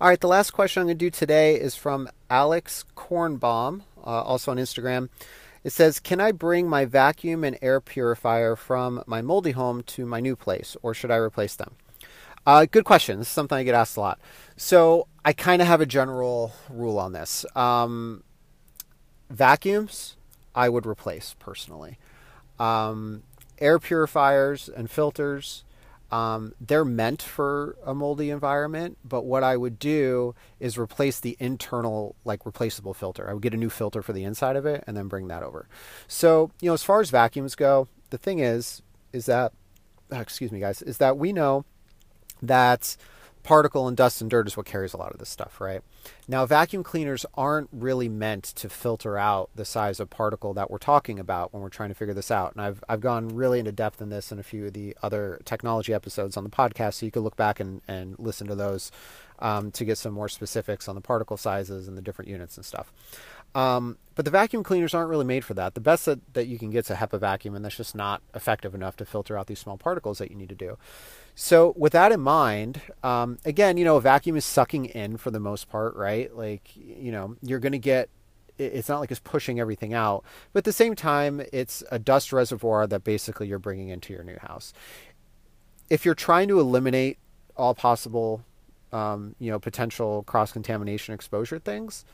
All 0.00 0.08
right, 0.08 0.20
the 0.20 0.26
last 0.26 0.50
question 0.50 0.80
I'm 0.80 0.88
going 0.88 0.98
to 0.98 1.04
do 1.04 1.10
today 1.10 1.54
is 1.54 1.76
from 1.76 2.08
Alex 2.28 2.84
Kornbaum, 2.96 3.82
uh, 3.98 4.22
also 4.22 4.50
on 4.50 4.56
Instagram. 4.56 5.10
It 5.62 5.70
says, 5.70 6.00
Can 6.00 6.20
I 6.20 6.32
bring 6.32 6.68
my 6.68 6.84
vacuum 6.84 7.44
and 7.44 7.58
air 7.60 7.80
purifier 7.80 8.56
from 8.56 9.02
my 9.06 9.20
moldy 9.20 9.52
home 9.52 9.82
to 9.84 10.06
my 10.06 10.20
new 10.20 10.36
place, 10.36 10.76
or 10.82 10.94
should 10.94 11.10
I 11.10 11.16
replace 11.16 11.54
them? 11.54 11.74
Uh, 12.46 12.66
good 12.70 12.84
question. 12.84 13.18
This 13.18 13.28
is 13.28 13.32
something 13.32 13.58
I 13.58 13.64
get 13.64 13.74
asked 13.74 13.96
a 13.96 14.00
lot. 14.00 14.18
So 14.56 15.06
I 15.24 15.32
kind 15.32 15.60
of 15.60 15.68
have 15.68 15.80
a 15.80 15.86
general 15.86 16.52
rule 16.70 16.98
on 16.98 17.12
this. 17.12 17.44
Um, 17.54 18.24
vacuums, 19.28 20.16
I 20.54 20.68
would 20.68 20.86
replace 20.86 21.34
personally. 21.38 21.98
Um, 22.58 23.22
air 23.58 23.78
purifiers 23.78 24.68
and 24.68 24.90
filters, 24.90 25.64
um, 26.10 26.54
they're 26.60 26.84
meant 26.84 27.22
for 27.22 27.76
a 27.84 27.94
moldy 27.94 28.30
environment, 28.30 28.98
but 29.04 29.24
what 29.24 29.44
I 29.44 29.56
would 29.56 29.78
do 29.78 30.34
is 30.58 30.76
replace 30.76 31.20
the 31.20 31.36
internal, 31.38 32.16
like 32.24 32.44
replaceable 32.44 32.94
filter. 32.94 33.28
I 33.30 33.32
would 33.32 33.42
get 33.42 33.54
a 33.54 33.56
new 33.56 33.70
filter 33.70 34.02
for 34.02 34.12
the 34.12 34.24
inside 34.24 34.56
of 34.56 34.66
it 34.66 34.82
and 34.86 34.96
then 34.96 35.08
bring 35.08 35.28
that 35.28 35.42
over. 35.42 35.68
So, 36.08 36.50
you 36.60 36.68
know, 36.68 36.74
as 36.74 36.82
far 36.82 37.00
as 37.00 37.10
vacuums 37.10 37.54
go, 37.54 37.86
the 38.10 38.18
thing 38.18 38.40
is, 38.40 38.82
is 39.12 39.26
that, 39.26 39.52
oh, 40.10 40.20
excuse 40.20 40.50
me, 40.50 40.60
guys, 40.60 40.82
is 40.82 40.98
that 40.98 41.16
we 41.16 41.32
know 41.32 41.64
that 42.42 42.96
particle 43.42 43.88
and 43.88 43.96
dust 43.96 44.20
and 44.20 44.30
dirt 44.30 44.46
is 44.46 44.56
what 44.56 44.66
carries 44.66 44.92
a 44.92 44.96
lot 44.96 45.12
of 45.12 45.18
this 45.18 45.28
stuff, 45.28 45.60
right? 45.60 45.82
Now, 46.28 46.46
vacuum 46.46 46.82
cleaners 46.82 47.26
aren't 47.34 47.68
really 47.72 48.08
meant 48.08 48.44
to 48.44 48.68
filter 48.68 49.16
out 49.16 49.50
the 49.54 49.64
size 49.64 50.00
of 50.00 50.10
particle 50.10 50.54
that 50.54 50.70
we're 50.70 50.78
talking 50.78 51.18
about 51.18 51.52
when 51.52 51.62
we're 51.62 51.68
trying 51.68 51.88
to 51.88 51.94
figure 51.94 52.14
this 52.14 52.30
out. 52.30 52.52
And 52.52 52.62
I've, 52.62 52.84
I've 52.88 53.00
gone 53.00 53.28
really 53.28 53.58
into 53.58 53.72
depth 53.72 54.00
in 54.00 54.10
this 54.10 54.30
in 54.30 54.38
a 54.38 54.42
few 54.42 54.66
of 54.66 54.72
the 54.72 54.96
other 55.02 55.40
technology 55.44 55.92
episodes 55.92 56.36
on 56.36 56.44
the 56.44 56.50
podcast, 56.50 56.94
so 56.94 57.06
you 57.06 57.12
can 57.12 57.22
look 57.22 57.36
back 57.36 57.60
and, 57.60 57.82
and 57.88 58.16
listen 58.18 58.46
to 58.46 58.54
those 58.54 58.92
um, 59.40 59.70
to 59.72 59.84
get 59.84 59.98
some 59.98 60.12
more 60.12 60.28
specifics 60.28 60.88
on 60.88 60.94
the 60.94 61.00
particle 61.00 61.36
sizes 61.36 61.88
and 61.88 61.96
the 61.96 62.02
different 62.02 62.30
units 62.30 62.56
and 62.56 62.66
stuff. 62.66 62.92
Um, 63.54 63.98
but 64.14 64.24
the 64.24 64.30
vacuum 64.30 64.62
cleaners 64.62 64.92
aren't 64.92 65.08
really 65.08 65.24
made 65.24 65.44
for 65.44 65.54
that. 65.54 65.74
The 65.74 65.80
best 65.80 66.04
that, 66.04 66.34
that 66.34 66.46
you 66.46 66.58
can 66.58 66.70
get 66.70 66.84
is 66.84 66.90
a 66.90 66.96
HEPA 66.96 67.18
vacuum, 67.20 67.54
and 67.54 67.64
that's 67.64 67.76
just 67.76 67.94
not 67.94 68.22
effective 68.34 68.74
enough 68.74 68.96
to 68.96 69.04
filter 69.04 69.38
out 69.38 69.46
these 69.46 69.58
small 69.58 69.78
particles 69.78 70.18
that 70.18 70.30
you 70.30 70.36
need 70.36 70.50
to 70.50 70.54
do. 70.54 70.76
So, 71.34 71.72
with 71.76 71.92
that 71.92 72.12
in 72.12 72.20
mind, 72.20 72.82
um, 73.02 73.38
again, 73.44 73.76
you 73.78 73.84
know, 73.84 73.96
a 73.96 74.00
vacuum 74.00 74.36
is 74.36 74.44
sucking 74.44 74.86
in 74.86 75.16
for 75.16 75.30
the 75.30 75.40
most 75.40 75.70
part, 75.70 75.96
right? 75.96 76.34
Like, 76.36 76.70
you 76.76 77.10
know, 77.10 77.36
you're 77.40 77.60
going 77.60 77.72
to 77.72 77.78
get, 77.78 78.10
it's 78.58 78.90
not 78.90 79.00
like 79.00 79.10
it's 79.10 79.20
pushing 79.20 79.58
everything 79.58 79.94
out, 79.94 80.22
but 80.52 80.58
at 80.58 80.64
the 80.64 80.72
same 80.72 80.94
time, 80.94 81.40
it's 81.52 81.82
a 81.90 81.98
dust 81.98 82.30
reservoir 82.30 82.86
that 82.88 83.04
basically 83.04 83.48
you're 83.48 83.58
bringing 83.58 83.88
into 83.88 84.12
your 84.12 84.22
new 84.22 84.38
house. 84.38 84.74
If 85.88 86.04
you're 86.04 86.14
trying 86.14 86.48
to 86.48 86.60
eliminate 86.60 87.16
all 87.56 87.74
possible, 87.74 88.44
um, 88.92 89.34
you 89.38 89.50
know, 89.50 89.58
potential 89.58 90.24
cross 90.24 90.52
contamination 90.52 91.14
exposure 91.14 91.58
things, 91.58 92.04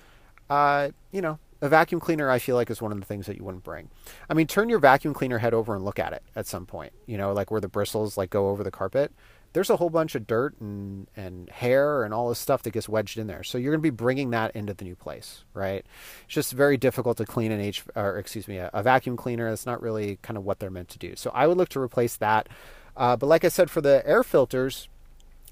uh, 0.48 0.90
you 1.12 1.20
know, 1.20 1.38
a 1.60 1.68
vacuum 1.68 2.00
cleaner 2.00 2.30
I 2.30 2.38
feel 2.38 2.56
like 2.56 2.70
is 2.70 2.82
one 2.82 2.92
of 2.92 3.00
the 3.00 3.06
things 3.06 3.26
that 3.26 3.36
you 3.36 3.44
wouldn't 3.44 3.64
bring. 3.64 3.88
I 4.28 4.34
mean, 4.34 4.46
turn 4.46 4.68
your 4.68 4.78
vacuum 4.78 5.14
cleaner 5.14 5.38
head 5.38 5.54
over 5.54 5.74
and 5.74 5.84
look 5.84 5.98
at 5.98 6.12
it 6.12 6.22
at 6.34 6.46
some 6.46 6.66
point. 6.66 6.92
You 7.06 7.16
know, 7.16 7.32
like 7.32 7.50
where 7.50 7.60
the 7.60 7.68
bristles 7.68 8.16
like 8.16 8.30
go 8.30 8.48
over 8.48 8.62
the 8.62 8.70
carpet. 8.70 9.12
There's 9.52 9.70
a 9.70 9.76
whole 9.76 9.88
bunch 9.88 10.14
of 10.14 10.26
dirt 10.26 10.54
and 10.60 11.06
and 11.16 11.48
hair 11.48 12.04
and 12.04 12.12
all 12.12 12.28
this 12.28 12.38
stuff 12.38 12.62
that 12.64 12.72
gets 12.72 12.88
wedged 12.88 13.16
in 13.16 13.26
there. 13.26 13.42
So 13.42 13.56
you're 13.56 13.72
going 13.72 13.80
to 13.80 13.90
be 13.90 13.90
bringing 13.90 14.30
that 14.30 14.54
into 14.54 14.74
the 14.74 14.84
new 14.84 14.96
place, 14.96 15.44
right? 15.54 15.84
It's 16.24 16.34
just 16.34 16.52
very 16.52 16.76
difficult 16.76 17.16
to 17.18 17.24
clean 17.24 17.50
an 17.52 17.60
H 17.60 17.82
or 17.94 18.18
excuse 18.18 18.48
me, 18.48 18.58
a, 18.58 18.70
a 18.74 18.82
vacuum 18.82 19.16
cleaner. 19.16 19.48
That's 19.48 19.66
not 19.66 19.80
really 19.80 20.18
kind 20.20 20.36
of 20.36 20.44
what 20.44 20.58
they're 20.58 20.70
meant 20.70 20.90
to 20.90 20.98
do. 20.98 21.16
So 21.16 21.30
I 21.32 21.46
would 21.46 21.56
look 21.56 21.70
to 21.70 21.80
replace 21.80 22.16
that. 22.16 22.48
Uh, 22.96 23.16
but 23.16 23.26
like 23.26 23.44
I 23.44 23.48
said, 23.48 23.70
for 23.70 23.80
the 23.80 24.02
air 24.06 24.22
filters, 24.22 24.88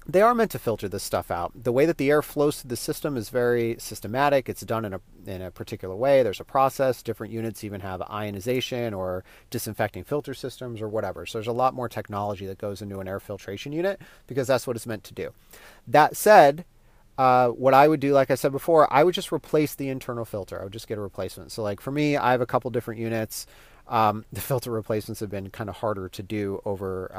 they 0.07 0.21
are 0.21 0.35
meant 0.35 0.51
to 0.51 0.59
filter 0.59 0.87
this 0.87 1.03
stuff 1.03 1.31
out. 1.31 1.51
The 1.55 1.71
way 1.71 1.85
that 1.85 1.97
the 1.97 2.11
air 2.11 2.21
flows 2.21 2.61
through 2.61 2.69
the 2.69 2.75
system 2.75 3.17
is 3.17 3.29
very 3.29 3.75
systematic. 3.79 4.47
It's 4.47 4.61
done 4.61 4.85
in 4.85 4.93
a 4.93 5.01
in 5.25 5.41
a 5.41 5.49
particular 5.49 5.95
way. 5.95 6.21
There's 6.21 6.39
a 6.39 6.45
process. 6.45 7.01
Different 7.01 7.33
units 7.33 7.63
even 7.63 7.81
have 7.81 8.01
ionization 8.03 8.93
or 8.93 9.23
disinfecting 9.49 10.03
filter 10.03 10.35
systems 10.35 10.81
or 10.81 10.87
whatever. 10.87 11.25
So 11.25 11.39
there's 11.39 11.47
a 11.47 11.53
lot 11.53 11.73
more 11.73 11.89
technology 11.89 12.45
that 12.45 12.59
goes 12.59 12.81
into 12.81 12.99
an 12.99 13.07
air 13.07 13.19
filtration 13.19 13.71
unit 13.71 13.99
because 14.27 14.47
that's 14.47 14.67
what 14.67 14.75
it's 14.75 14.85
meant 14.85 15.03
to 15.05 15.13
do. 15.13 15.33
That 15.87 16.15
said, 16.15 16.65
uh, 17.17 17.47
what 17.49 17.73
I 17.73 17.87
would 17.87 17.99
do, 17.99 18.13
like 18.13 18.29
I 18.29 18.35
said 18.35 18.51
before, 18.51 18.91
I 18.93 19.03
would 19.03 19.15
just 19.15 19.31
replace 19.31 19.73
the 19.73 19.89
internal 19.89 20.25
filter. 20.25 20.59
I 20.59 20.65
would 20.65 20.73
just 20.73 20.87
get 20.87 20.99
a 20.99 21.01
replacement. 21.01 21.51
So, 21.51 21.63
like 21.63 21.81
for 21.81 21.91
me, 21.91 22.15
I 22.15 22.31
have 22.31 22.41
a 22.41 22.45
couple 22.45 22.69
different 22.69 22.99
units. 22.99 23.47
Um, 23.87 24.25
the 24.33 24.41
filter 24.41 24.69
replacements 24.69 25.19
have 25.21 25.31
been 25.31 25.49
kind 25.49 25.69
of 25.69 25.77
harder 25.77 26.09
to 26.09 26.21
do 26.21 26.61
over 26.63 27.11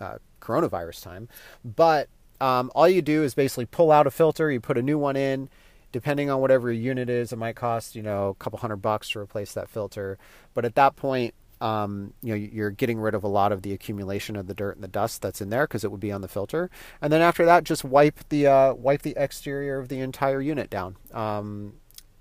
uh, 0.00 0.02
uh, 0.02 0.18
coronavirus 0.40 1.02
time, 1.02 1.28
but 1.64 2.08
um, 2.42 2.72
all 2.74 2.88
you 2.88 3.02
do 3.02 3.22
is 3.22 3.34
basically 3.34 3.66
pull 3.66 3.92
out 3.92 4.08
a 4.08 4.10
filter, 4.10 4.50
you 4.50 4.60
put 4.60 4.76
a 4.76 4.82
new 4.82 4.98
one 4.98 5.16
in. 5.16 5.48
Depending 5.92 6.30
on 6.30 6.40
whatever 6.40 6.72
your 6.72 6.82
unit 6.82 7.10
is, 7.10 7.32
it 7.32 7.36
might 7.36 7.54
cost 7.54 7.94
you 7.94 8.02
know 8.02 8.28
a 8.30 8.34
couple 8.34 8.58
hundred 8.58 8.78
bucks 8.78 9.10
to 9.10 9.18
replace 9.18 9.52
that 9.52 9.68
filter. 9.68 10.18
But 10.54 10.64
at 10.64 10.74
that 10.74 10.96
point, 10.96 11.34
um, 11.60 12.14
you 12.22 12.30
know 12.30 12.34
you're 12.34 12.70
getting 12.70 12.98
rid 12.98 13.14
of 13.14 13.22
a 13.22 13.28
lot 13.28 13.52
of 13.52 13.62
the 13.62 13.72
accumulation 13.72 14.34
of 14.34 14.46
the 14.46 14.54
dirt 14.54 14.74
and 14.74 14.82
the 14.82 14.88
dust 14.88 15.22
that's 15.22 15.40
in 15.40 15.50
there 15.50 15.66
because 15.66 15.84
it 15.84 15.92
would 15.92 16.00
be 16.00 16.10
on 16.10 16.22
the 16.22 16.28
filter. 16.28 16.70
And 17.00 17.12
then 17.12 17.20
after 17.20 17.44
that, 17.44 17.64
just 17.64 17.84
wipe 17.84 18.26
the 18.30 18.46
uh, 18.46 18.74
wipe 18.74 19.02
the 19.02 19.14
exterior 19.16 19.78
of 19.78 19.88
the 19.88 20.00
entire 20.00 20.40
unit 20.40 20.70
down. 20.70 20.96
Um, 21.12 21.74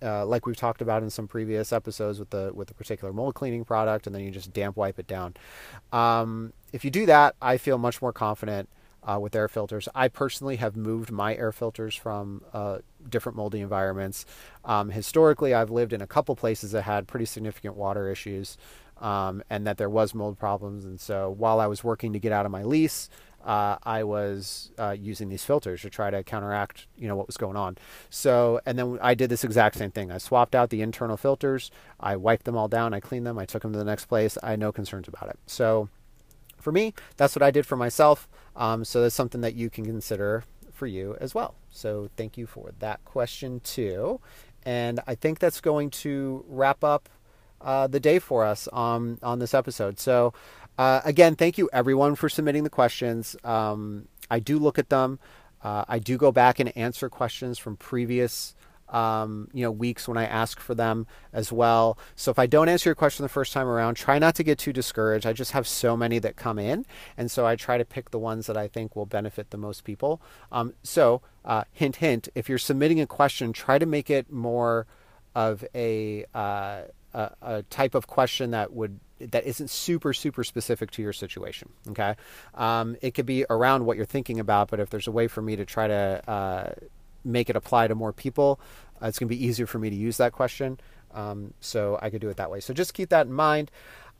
uh, 0.03 0.25
like 0.25 0.45
we've 0.45 0.57
talked 0.57 0.81
about 0.81 1.01
in 1.01 1.09
some 1.09 1.27
previous 1.27 1.71
episodes 1.71 2.19
with 2.19 2.29
the 2.29 2.51
with 2.53 2.67
the 2.67 2.73
particular 2.73 3.13
mold 3.13 3.33
cleaning 3.33 3.63
product, 3.63 4.05
and 4.05 4.13
then 4.13 4.21
you 4.21 4.31
just 4.31 4.53
damp 4.53 4.75
wipe 4.75 4.99
it 4.99 5.07
down. 5.07 5.33
Um, 5.93 6.51
if 6.73 6.83
you 6.83 6.91
do 6.91 7.05
that, 7.05 7.35
I 7.41 7.57
feel 7.57 7.77
much 7.77 8.01
more 8.01 8.13
confident 8.13 8.67
uh, 9.03 9.19
with 9.19 9.35
air 9.35 9.47
filters. 9.47 9.87
I 9.95 10.07
personally 10.07 10.57
have 10.57 10.75
moved 10.75 11.11
my 11.11 11.35
air 11.35 11.51
filters 11.51 11.95
from 11.95 12.43
uh, 12.53 12.79
different 13.09 13.35
moldy 13.35 13.59
environments. 13.61 14.25
Um, 14.65 14.89
historically, 14.89 15.53
I've 15.53 15.71
lived 15.71 15.93
in 15.93 16.01
a 16.01 16.07
couple 16.07 16.35
places 16.35 16.71
that 16.71 16.83
had 16.83 17.07
pretty 17.07 17.25
significant 17.25 17.75
water 17.75 18.09
issues. 18.09 18.57
Um, 18.99 19.41
and 19.49 19.65
that 19.65 19.79
there 19.79 19.89
was 19.89 20.13
mold 20.13 20.37
problems, 20.37 20.85
and 20.85 21.01
so 21.01 21.27
while 21.31 21.59
I 21.59 21.65
was 21.65 21.83
working 21.83 22.13
to 22.13 22.19
get 22.19 22.31
out 22.31 22.45
of 22.45 22.51
my 22.51 22.61
lease, 22.61 23.09
uh, 23.43 23.77
I 23.83 24.03
was 24.03 24.71
uh, 24.77 24.91
using 24.91 25.29
these 25.29 25.43
filters 25.43 25.81
to 25.81 25.89
try 25.89 26.09
to 26.09 26.23
counteract, 26.23 26.87
you 26.95 27.07
know, 27.07 27.15
what 27.15 27.27
was 27.27 27.37
going 27.37 27.55
on. 27.55 27.77
So, 28.09 28.61
and 28.65 28.77
then 28.77 28.99
I 29.01 29.15
did 29.15 29.29
this 29.29 29.43
exact 29.43 29.77
same 29.77 29.91
thing. 29.91 30.11
I 30.11 30.17
swapped 30.17 30.55
out 30.55 30.69
the 30.69 30.81
internal 30.81 31.17
filters. 31.17 31.71
I 31.99 32.15
wiped 32.15 32.45
them 32.45 32.55
all 32.55 32.67
down. 32.67 32.93
I 32.93 32.99
cleaned 32.99 33.25
them. 33.25 33.39
I 33.39 33.45
took 33.45 33.63
them 33.63 33.73
to 33.73 33.79
the 33.79 33.85
next 33.85 34.05
place. 34.05 34.37
I 34.43 34.51
had 34.51 34.59
no 34.59 34.71
concerns 34.71 35.07
about 35.07 35.29
it. 35.29 35.39
So, 35.47 35.89
for 36.61 36.71
me, 36.71 36.93
that's 37.17 37.35
what 37.35 37.43
I 37.43 37.51
did 37.51 37.65
for 37.65 37.75
myself. 37.75 38.27
Um, 38.55 38.85
so 38.85 39.01
that's 39.01 39.15
something 39.15 39.41
that 39.41 39.55
you 39.55 39.69
can 39.69 39.85
consider 39.85 40.43
for 40.71 40.87
you 40.87 41.15
as 41.19 41.35
well. 41.35 41.55
So 41.69 42.09
thank 42.17 42.37
you 42.37 42.47
for 42.47 42.71
that 42.79 43.03
question 43.05 43.59
too. 43.61 44.19
And 44.63 44.99
I 45.07 45.15
think 45.15 45.39
that's 45.39 45.61
going 45.61 45.89
to 45.91 46.45
wrap 46.47 46.83
up 46.83 47.09
uh, 47.61 47.87
the 47.87 47.99
day 47.99 48.19
for 48.19 48.43
us 48.43 48.67
on 48.69 49.19
on 49.21 49.39
this 49.39 49.53
episode. 49.53 49.99
So 49.99 50.33
uh, 50.77 51.01
again, 51.05 51.35
thank 51.35 51.57
you 51.57 51.69
everyone 51.71 52.15
for 52.15 52.29
submitting 52.29 52.63
the 52.63 52.69
questions. 52.69 53.35
Um, 53.43 54.07
I 54.29 54.39
do 54.39 54.57
look 54.57 54.79
at 54.79 54.89
them. 54.89 55.19
Uh, 55.63 55.85
I 55.87 55.99
do 55.99 56.17
go 56.17 56.31
back 56.31 56.59
and 56.59 56.75
answer 56.75 57.09
questions 57.09 57.59
from 57.59 57.77
previous 57.77 58.55
um, 58.91 59.47
you 59.53 59.63
know, 59.63 59.71
weeks 59.71 60.07
when 60.07 60.17
I 60.17 60.25
ask 60.25 60.59
for 60.59 60.75
them 60.75 61.07
as 61.33 61.51
well. 61.51 61.97
So 62.15 62.29
if 62.29 62.37
I 62.37 62.45
don't 62.45 62.69
answer 62.69 62.89
your 62.89 62.95
question 62.95 63.23
the 63.23 63.29
first 63.29 63.53
time 63.53 63.67
around, 63.67 63.95
try 63.95 64.19
not 64.19 64.35
to 64.35 64.43
get 64.43 64.59
too 64.59 64.73
discouraged. 64.73 65.25
I 65.25 65.33
just 65.33 65.51
have 65.51 65.67
so 65.67 65.97
many 65.97 66.19
that 66.19 66.35
come 66.35 66.59
in, 66.59 66.85
and 67.17 67.31
so 67.31 67.45
I 67.45 67.55
try 67.55 67.77
to 67.77 67.85
pick 67.85 68.11
the 68.11 68.19
ones 68.19 68.47
that 68.47 68.57
I 68.57 68.67
think 68.67 68.95
will 68.95 69.05
benefit 69.05 69.49
the 69.49 69.57
most 69.57 69.83
people. 69.83 70.21
Um, 70.51 70.73
so 70.83 71.21
uh, 71.45 71.63
hint, 71.71 71.97
hint: 71.97 72.29
if 72.35 72.49
you're 72.49 72.57
submitting 72.57 72.99
a 72.99 73.07
question, 73.07 73.53
try 73.53 73.79
to 73.79 73.85
make 73.85 74.09
it 74.09 74.31
more 74.31 74.85
of 75.33 75.63
a, 75.73 76.25
uh, 76.35 76.81
a, 77.13 77.31
a 77.41 77.63
type 77.63 77.95
of 77.95 78.07
question 78.07 78.51
that 78.51 78.73
would 78.73 78.99
that 79.19 79.45
isn't 79.45 79.69
super 79.69 80.13
super 80.13 80.43
specific 80.43 80.89
to 80.89 81.01
your 81.03 81.13
situation 81.13 81.69
okay 81.89 82.15
um, 82.55 82.97
it 83.03 83.11
could 83.13 83.25
be 83.27 83.45
around 83.51 83.85
what 83.85 83.95
you're 83.95 84.05
thinking 84.05 84.39
about 84.39 84.67
but 84.69 84.79
if 84.79 84.89
there's 84.89 85.07
a 85.07 85.11
way 85.11 85.27
for 85.27 85.43
me 85.43 85.55
to 85.55 85.63
try 85.63 85.87
to 85.87 86.23
uh, 86.27 86.71
make 87.23 87.49
it 87.49 87.55
apply 87.55 87.87
to 87.87 87.95
more 87.95 88.13
people, 88.13 88.59
uh, 89.01 89.07
it's 89.07 89.19
going 89.19 89.27
to 89.27 89.35
be 89.35 89.45
easier 89.45 89.65
for 89.65 89.79
me 89.79 89.89
to 89.89 89.95
use 89.95 90.17
that 90.17 90.31
question. 90.31 90.79
Um, 91.13 91.53
so 91.59 91.99
I 92.01 92.09
could 92.09 92.21
do 92.21 92.29
it 92.29 92.37
that 92.37 92.49
way. 92.49 92.59
So 92.59 92.73
just 92.73 92.93
keep 92.93 93.09
that 93.09 93.27
in 93.27 93.33
mind. 93.33 93.69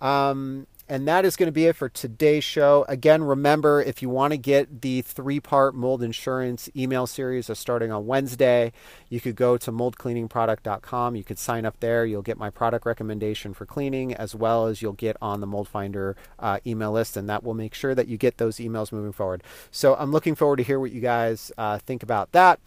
Um, 0.02 0.68
and 0.90 1.08
that 1.08 1.24
is 1.24 1.38
going 1.38 1.48
to 1.48 1.54
be 1.54 1.68
it 1.68 1.76
for 1.78 1.88
today's 1.88 2.44
show. 2.44 2.86
Again, 2.90 3.24
remember 3.24 3.82
if 3.82 4.02
you 4.02 4.10
want 4.10 4.34
to 4.34 4.38
get 4.38 4.82
the 4.82 5.02
three 5.04 5.40
part 5.40 5.74
mold 5.74 6.04
insurance 6.04 6.70
email 6.76 7.08
series 7.08 7.50
are 7.50 7.56
starting 7.56 7.94
on 7.94 8.08
Wednesday, 8.08 8.74
you 9.08 9.22
could 9.22 9.38
go 9.38 9.56
to 9.56 9.72
moldcleaningproduct.com. 9.72 11.16
You 11.16 11.24
could 11.24 11.40
sign 11.40 11.66
up 11.66 11.80
there. 11.80 12.06
You'll 12.06 12.24
get 12.24 12.38
my 12.38 12.50
product 12.50 12.86
recommendation 12.86 13.54
for 13.54 13.66
cleaning 13.66 14.14
as 14.14 14.36
well 14.36 14.66
as 14.66 14.82
you'll 14.82 14.92
get 14.92 15.16
on 15.22 15.40
the 15.40 15.48
Mold 15.48 15.70
Finder 15.70 16.18
uh, 16.40 16.60
email 16.68 16.92
list, 16.92 17.16
and 17.16 17.30
that 17.30 17.42
will 17.42 17.54
make 17.54 17.74
sure 17.74 17.96
that 17.96 18.10
you 18.10 18.18
get 18.18 18.38
those 18.38 18.58
emails 18.58 18.92
moving 18.92 19.14
forward. 19.14 19.44
So 19.70 19.96
I'm 19.96 20.12
looking 20.12 20.36
forward 20.36 20.58
to 20.58 20.64
hear 20.64 20.80
what 20.80 20.92
you 20.92 21.00
guys 21.00 21.54
uh, 21.58 21.78
think 21.78 22.04
about 22.04 22.34
that. 22.34 22.60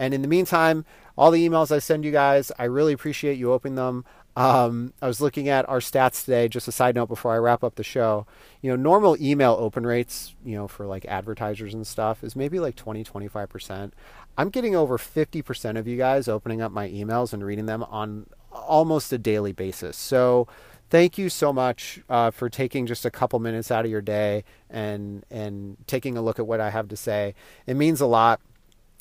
And 0.00 0.14
in 0.14 0.22
the 0.22 0.28
meantime, 0.28 0.86
all 1.18 1.30
the 1.30 1.46
emails 1.46 1.70
I 1.70 1.78
send 1.78 2.06
you 2.06 2.10
guys, 2.10 2.50
I 2.58 2.64
really 2.64 2.94
appreciate 2.94 3.36
you 3.36 3.52
opening 3.52 3.74
them. 3.74 4.06
Um, 4.34 4.94
I 5.02 5.06
was 5.06 5.20
looking 5.20 5.50
at 5.50 5.68
our 5.68 5.80
stats 5.80 6.24
today, 6.24 6.48
just 6.48 6.66
a 6.66 6.72
side 6.72 6.94
note 6.94 7.08
before 7.08 7.34
I 7.34 7.36
wrap 7.36 7.62
up 7.62 7.74
the 7.74 7.84
show. 7.84 8.26
You 8.62 8.70
know, 8.70 8.76
normal 8.76 9.14
email 9.20 9.58
open 9.60 9.86
rates, 9.86 10.34
you 10.42 10.54
know, 10.54 10.68
for 10.68 10.86
like 10.86 11.04
advertisers 11.04 11.74
and 11.74 11.86
stuff 11.86 12.24
is 12.24 12.34
maybe 12.34 12.58
like 12.58 12.76
20, 12.76 13.04
25%. 13.04 13.92
I'm 14.38 14.48
getting 14.48 14.74
over 14.74 14.96
50% 14.96 15.78
of 15.78 15.86
you 15.86 15.98
guys 15.98 16.28
opening 16.28 16.62
up 16.62 16.72
my 16.72 16.88
emails 16.88 17.34
and 17.34 17.44
reading 17.44 17.66
them 17.66 17.82
on 17.82 18.24
almost 18.50 19.12
a 19.12 19.18
daily 19.18 19.52
basis. 19.52 19.98
So, 19.98 20.48
thank 20.88 21.18
you 21.18 21.28
so 21.28 21.52
much 21.52 22.00
uh, 22.08 22.30
for 22.30 22.48
taking 22.48 22.86
just 22.86 23.04
a 23.04 23.10
couple 23.10 23.38
minutes 23.38 23.70
out 23.70 23.84
of 23.84 23.90
your 23.90 24.00
day 24.00 24.44
and 24.70 25.24
and 25.30 25.76
taking 25.86 26.16
a 26.16 26.22
look 26.22 26.38
at 26.38 26.46
what 26.46 26.60
I 26.60 26.70
have 26.70 26.88
to 26.88 26.96
say. 26.96 27.34
It 27.66 27.74
means 27.74 28.00
a 28.00 28.06
lot 28.06 28.40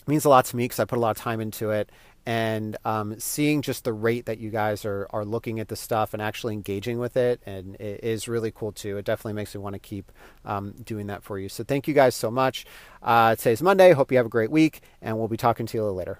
means 0.10 0.26
a 0.26 0.30
lot 0.30 0.46
to 0.46 0.58
me 0.58 0.66
because 0.66 0.80
I 0.80 0.86
put 0.86 0.98
a 0.98 1.02
lot 1.02 1.12
of 1.12 1.18
time 1.18 1.40
into 1.40 1.72
it, 1.72 1.90
and 2.26 2.78
um, 2.86 3.20
seeing 3.20 3.62
just 3.62 3.86
the 3.86 3.94
rate 3.94 4.26
that 4.26 4.40
you 4.40 4.50
guys 4.50 4.86
are, 4.86 5.08
are 5.10 5.26
looking 5.26 5.60
at 5.60 5.68
the 5.68 5.76
stuff 5.76 6.14
and 6.14 6.22
actually 6.22 6.54
engaging 6.54 7.00
with 7.00 7.18
it 7.18 7.42
and 7.46 7.76
it 7.76 8.04
is 8.04 8.28
really 8.28 8.52
cool 8.52 8.72
too. 8.72 8.98
It 8.98 9.06
definitely 9.06 9.34
makes 9.34 9.56
me 9.56 9.62
want 9.62 9.74
to 9.74 9.80
keep 9.80 10.12
um, 10.46 10.74
doing 10.84 11.08
that 11.08 11.24
for 11.24 11.40
you. 11.40 11.50
So 11.50 11.64
thank 11.64 11.88
you 11.88 11.94
guys 11.94 12.16
so 12.16 12.30
much. 12.30 12.66
Uh, 13.02 13.36
today's 13.36 13.62
monday. 13.62 13.94
Hope 13.94 14.12
you 14.12 14.18
have 14.18 14.28
a 14.28 14.30
great 14.30 14.52
week 14.52 14.82
and 15.02 15.18
we'll 15.18 15.28
be 15.28 15.38
talking 15.38 15.66
to 15.66 15.78
you 15.78 15.84
later 15.86 16.20